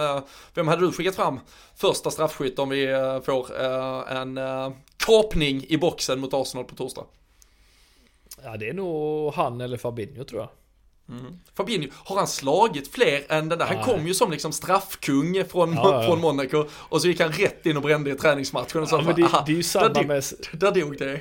[0.55, 1.41] vem hade du skickat fram
[1.77, 2.87] första straffskytt om vi
[3.25, 3.57] får
[4.09, 4.39] en
[5.07, 7.05] kapning i boxen mot Arsenal på torsdag?
[8.45, 10.49] Ja, det är nog han eller Fabinho tror jag.
[11.11, 11.39] Mm.
[11.57, 13.67] Fabinho, har han slagit fler än den där?
[13.67, 16.03] Han kom ju som liksom straffkung från, ja, ja.
[16.07, 19.03] från Monaco och så gick han rätt in och brände i träningsmatchen och så ja,
[19.03, 20.25] men det, det är ju samma där, med...
[20.53, 21.21] Där dog det.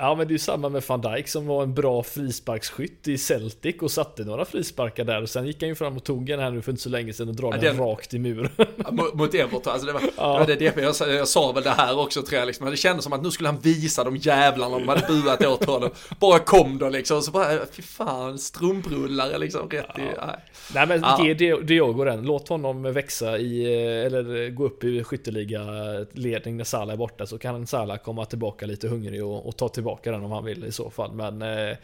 [0.00, 3.18] Ja men det är ju samma med van Dijk som var en bra frisparksskytt i
[3.18, 6.40] Celtic och satte några frisparkar där och sen gick han ju fram och tog en
[6.40, 8.50] här nu för inte så länge sedan och drar ja, den, den rakt i muren.
[8.76, 10.32] Ja, mot Everton, alltså det var, ja.
[10.32, 13.04] det, var det, jag, jag, sa väl det här också tror jag liksom, det kändes
[13.04, 15.90] som att nu skulle han visa de jävlarna de hade buat åt honom.
[16.20, 20.02] Bara kom då liksom, så bara, fy fan, strumprullare liksom rätt ja.
[20.02, 20.36] i, nej.
[20.74, 21.24] Nej men ja.
[21.24, 23.74] ge Diogo den, låt honom växa i,
[24.04, 25.62] eller gå upp i skytteliga
[26.12, 29.68] ledning när Salah är borta så kan Salah komma tillbaka lite hungrig och, och ta
[29.68, 31.12] tillbaka tillbaka den om han vill i så fall.
[31.12, 31.76] Men eh,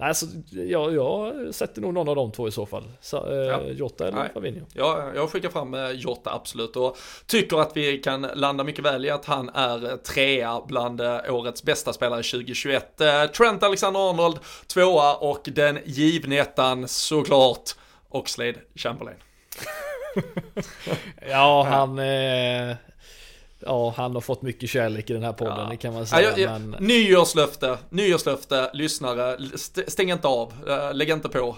[0.00, 2.84] Nej, så jag, jag sätter nog någon av de två i så fall.
[3.00, 3.62] Så, eh, ja.
[3.62, 4.30] Jota eller Nej.
[4.34, 4.66] Fabinho.
[4.74, 9.04] Ja, jag skickar fram eh, Jota absolut och tycker att vi kan landa mycket väl
[9.04, 13.00] i att han är trea bland eh, årets bästa spelare 2021.
[13.00, 17.70] Eh, Trent Alexander-Arnold tvåa och den givne ettan såklart
[18.08, 19.18] Oxlade Chamberlain.
[21.28, 21.98] ja, han...
[21.98, 22.76] Eh,
[23.68, 25.68] Ja, han har fått myck kärlek i den här podden, ja.
[25.70, 26.30] det kan man säga.
[26.36, 26.70] Ja, jag, men...
[26.70, 29.36] Nyårslöfte, nyårslöfte, lyssnare,
[29.86, 31.56] stäng inte av, äh, lägg inte på,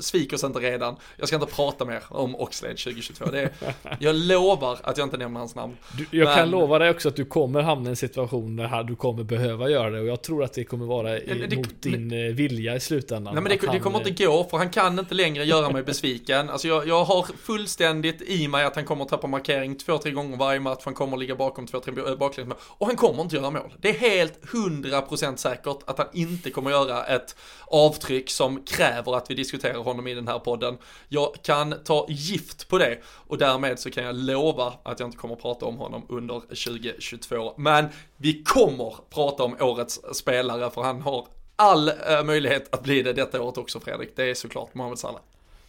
[0.00, 0.96] svik oss inte redan.
[1.16, 3.24] Jag ska inte prata mer om Oxlade 2022.
[3.30, 3.50] Det är,
[4.00, 5.76] jag lovar att jag inte nämner hans namn.
[5.98, 6.36] Du, jag men...
[6.36, 9.68] kan lova dig också att du kommer hamna i en situation där du kommer behöva
[9.68, 12.34] göra det och jag tror att det kommer vara i, det, mot din det, eh,
[12.34, 13.34] vilja i slutändan.
[13.34, 15.82] Nej men det, han, det kommer inte gå, för han kan inte längre göra mig
[15.82, 16.50] besviken.
[16.50, 20.12] Alltså jag, jag har fullständigt i mig att han kommer att tappa markering två, tre
[20.12, 22.58] gånger varje match, han kommer kommer ligga bakom två, tre eh, äh, baklängesmål.
[22.78, 23.74] Och han kommer inte göra mål.
[23.78, 27.36] Det är helt hundra procent säkert att han inte kommer göra ett
[27.66, 30.78] avtryck som kräver att vi diskuterar honom i den här podden.
[31.08, 32.98] Jag kan ta gift på det
[33.28, 37.54] och därmed så kan jag lova att jag inte kommer prata om honom under 2022.
[37.56, 43.02] Men vi kommer prata om årets spelare för han har all äh, möjlighet att bli
[43.02, 44.16] det detta året också Fredrik.
[44.16, 45.20] Det är såklart Mohamed Salah.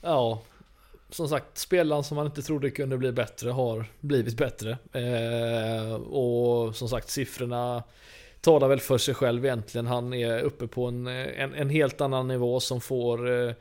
[0.01, 0.41] Ja,
[1.09, 4.77] som sagt, spelaren som man inte trodde kunde bli bättre har blivit bättre.
[4.93, 7.83] Eh, och som sagt, siffrorna
[8.41, 9.87] talar väl för sig själv egentligen.
[9.87, 13.53] Han är uppe på en, en, en helt annan nivå som får eh,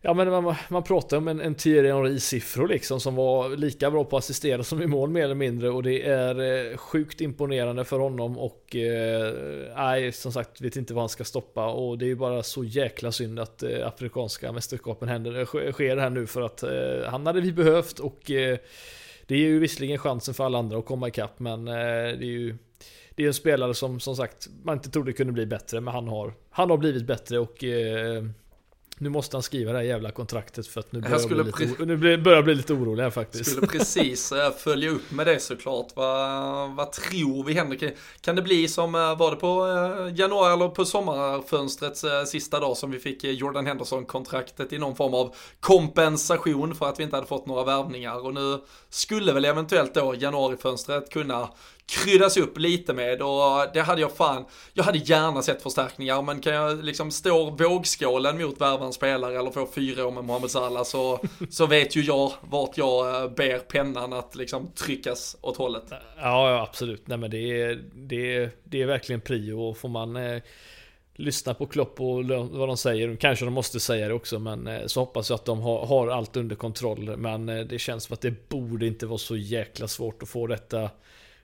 [0.00, 4.04] Ja men man, man pratar om en, en Thierry Henry-siffror liksom som var lika bra
[4.04, 5.70] på att assistera som i mål mer eller mindre.
[5.70, 9.32] Och det är eh, sjukt imponerande för honom och eh,
[9.76, 11.66] nej som sagt vet inte vad han ska stoppa.
[11.66, 15.96] Och det är ju bara så jäkla synd att eh, afrikanska mästerskapen händer, eh, sker
[15.96, 16.70] här nu för att eh,
[17.10, 18.58] han hade vi behövt och eh,
[19.26, 21.74] det är ju visserligen chansen för alla andra att komma ikapp men eh,
[22.18, 22.56] det är ju
[23.14, 26.08] det är en spelare som som sagt man inte trodde kunde bli bättre men han
[26.08, 28.24] har han har blivit bättre och eh,
[28.98, 31.84] nu måste han skriva det här jävla kontraktet för att nu börjar jag bli, lite,
[31.84, 33.50] nu börjar bli lite orolig här faktiskt.
[33.50, 35.86] Skulle precis eh, följa upp med det såklart.
[35.94, 37.94] Vad, vad tror vi händer?
[38.20, 42.76] Kan det bli som, eh, var det på eh, januari eller på sommarfönstrets sista dag
[42.76, 47.28] som vi fick Jordan Henderson-kontraktet i någon form av kompensation för att vi inte hade
[47.28, 51.48] fått några värvningar och nu skulle väl eventuellt då januarifönstret kunna
[51.88, 56.40] kryddas upp lite med och det hade jag fan, jag hade gärna sett förstärkningar men
[56.40, 60.84] kan jag liksom stå vågskålen mot värva spelare eller få fyra år med Mohamed Salah
[60.84, 61.20] så,
[61.50, 65.84] så vet ju jag vart jag eh, ber pennan att liksom tryckas åt hållet.
[65.90, 69.88] Ja, ja absolut, nej men det är, det är, det är verkligen prio och får
[69.88, 70.42] man eh,
[71.18, 73.16] lyssna på Klopp och vad de säger.
[73.16, 76.08] Kanske de måste säga det också, men eh, så hoppas jag att de har, har
[76.08, 77.16] allt under kontroll.
[77.16, 80.46] Men eh, det känns som att det borde inte vara så jäkla svårt att få
[80.46, 80.90] detta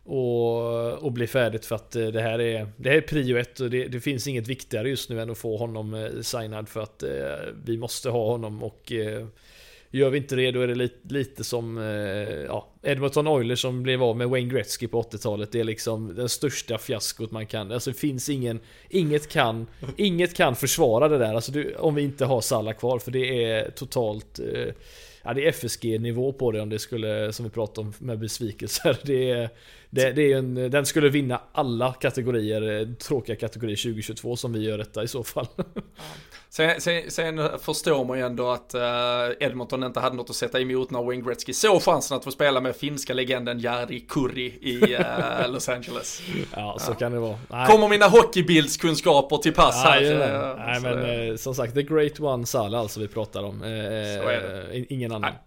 [0.04, 3.60] och, och bli färdigt för att eh, det här är, det här är prio ett
[3.60, 6.80] och det, det finns inget viktigare just nu än att få honom eh, signad för
[6.80, 7.08] att eh,
[7.64, 8.92] vi måste ha honom och
[9.94, 11.84] Gör vi inte det då är det lite, lite som eh,
[12.46, 15.52] ja, Edmonton Oilers som blev av med Wayne Gretzky på 80-talet.
[15.52, 17.72] Det är liksom det största fiaskot man kan.
[17.72, 19.66] Alltså det finns ingen, inget kan,
[19.96, 21.34] inget kan försvara det där.
[21.34, 24.74] Alltså du, om vi inte har Salla kvar för det är totalt eh,
[25.26, 28.98] Ja det är FSG-nivå på det om det skulle, som vi pratade om med besvikelser.
[29.04, 29.50] Det är,
[29.90, 34.64] det, det är en, den skulle vinna alla kategorier, eh, tråkiga kategorier 2022 som vi
[34.64, 35.46] gör detta i så fall.
[36.48, 40.60] Sen, sen, sen, förstår man ju ändå att eh, Edmonton inte hade något att sätta
[40.60, 44.96] emot när Wayne Gretzky såg chansen att få spela med finska legenden Jari Kurri i
[44.96, 46.22] uh, Los Angeles.
[46.56, 46.94] Ja, så ja.
[46.94, 47.38] kan det vara.
[47.48, 47.66] Nej.
[47.66, 50.00] Kommer mina hockeybildskunskaper till pass här?
[50.00, 53.64] Ja, Nej, men uh, som sagt, the great one Salah alltså vi pratar om.
[54.88, 55.30] ingen annan.
[55.30, 55.40] Nej.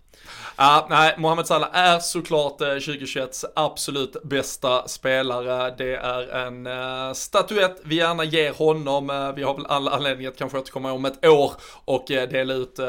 [0.59, 5.75] Ah, nej, Mohamed Salah är såklart eh, 2021s absolut bästa spelare.
[5.77, 9.09] Det är en eh, uh, statyett vi gärna ger honom.
[9.09, 11.51] Uh, vi har väl alla anledning att kanske återkomma om ett år
[11.85, 12.79] och uh, dela ut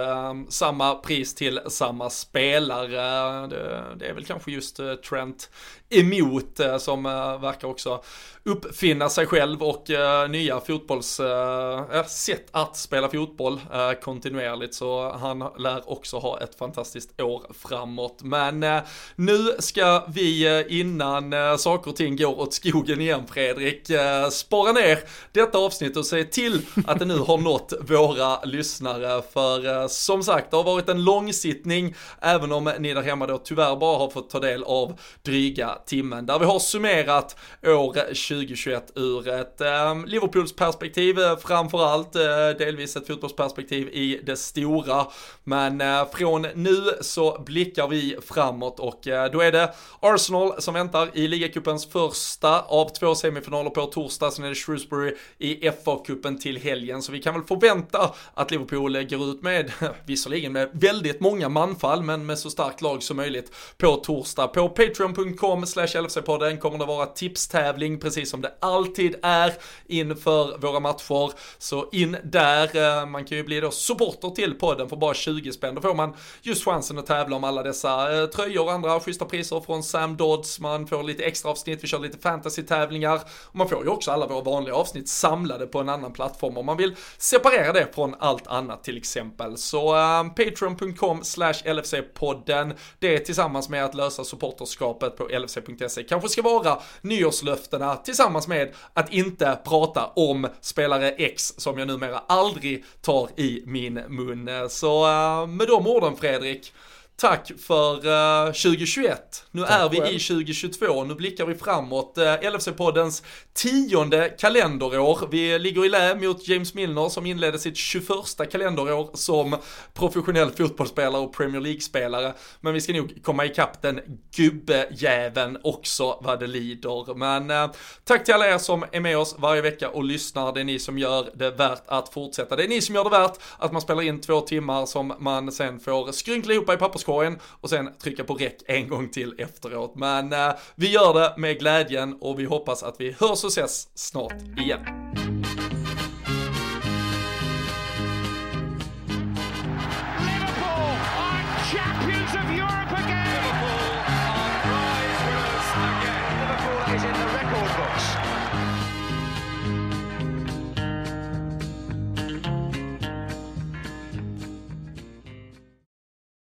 [0.48, 3.46] samma pris till samma spelare.
[3.46, 5.50] Det, det, är väl kanske just Trent
[5.90, 7.02] emot som
[7.40, 8.02] verkar också
[8.48, 15.12] uppfinna sig själv och uh, nya fotbolls, uh, sätt att spela fotboll uh, kontinuerligt så
[15.12, 18.18] han lär också ha ett fantastiskt år framåt.
[18.22, 18.80] Men eh,
[19.16, 23.90] nu ska vi eh, innan eh, saker och ting går åt skogen igen Fredrik,
[24.30, 24.98] spara ner
[25.32, 30.50] detta avsnitt och se till att det nu har nått våra lyssnare för som sagt
[30.50, 34.30] det har varit en långsittning även om ni där hemma då tyvärr bara har fått
[34.30, 37.36] ta del av dryga timmen där vi har summerat
[37.66, 42.12] år 2021 ur ett ehm, Liverpools perspektiv framförallt,
[42.58, 45.06] delvis ett fotbollsperspektiv i det stora.
[45.44, 45.82] Men
[46.12, 51.28] från nu så blickar vi framåt och eh, då är det Arsenal som väntar i
[51.28, 57.02] ligacupens första av två semifinaler på torsdag, sen är det Shrewsbury i FA-cupen till helgen.
[57.02, 59.72] Så vi kan väl förvänta att Liverpool går ut med,
[60.06, 64.48] visserligen med väldigt många manfall, men med så starkt lag som möjligt på torsdag.
[64.48, 69.52] På patreon.com slash LFC-podden kommer det vara tipstävling precis som det alltid är
[69.86, 71.32] inför våra matcher.
[71.58, 75.52] Så in där, eh, man kan ju bli då supporter till podden för bara 20
[75.52, 75.74] spänn.
[75.74, 79.24] Då får man just chansen att tävla om alla dessa eh, tröjor och andra schyssta
[79.24, 80.60] priser från Sam Dodds.
[80.60, 83.20] Man får lite extra avsnitt, vi kör lite fantasy-tävlingar.
[83.44, 86.66] Och man får ju också alla våra vanliga avsnitt samlade på en annan plattform om
[86.66, 89.56] man vill separera det från allt annat till exempel.
[89.56, 92.74] Så eh, patreon.com slash LFC-podden.
[92.98, 99.12] Det tillsammans med att lösa supporterskapet på LFC.se kanske ska vara nyårslöftena tillsammans med att
[99.12, 104.50] inte prata om spelare X som jag numera aldrig tar i min mun.
[104.68, 106.72] Så eh, med de orden Fredrik,
[107.20, 109.44] Tack för uh, eh, 2021.
[109.50, 110.14] Nu Tack är vi själv.
[110.14, 112.18] i 2022, nu blickar vi framåt.
[112.18, 113.22] Uh, LFC-poddens
[113.54, 115.28] tionde kalenderår.
[115.30, 118.06] Vi ligger i lä mot James Milner som inledde sitt 21
[118.52, 119.56] kalenderår som
[119.94, 122.34] professionell fotbollsspelare och Premier League-spelare.
[122.60, 124.00] Men vi ska nog komma ikapp den
[124.36, 127.14] gubbejäveln också vad det lider.
[127.14, 130.52] Men uh, tack till alla er som är med oss varje vecka och lyssnar.
[130.52, 132.56] Det är ni som gör det värt att fortsätta.
[132.56, 135.52] Det är ni som gör det värt att man spelar in två timmar som man
[135.52, 139.34] sen får skrynkla ihop i papperskorgen papperskorgen och sen trycka på räck en gång till
[139.38, 139.94] efteråt.
[139.96, 143.88] Men eh, vi gör det med glädjen och vi hoppas att vi hörs och ses
[143.94, 145.37] snart igen.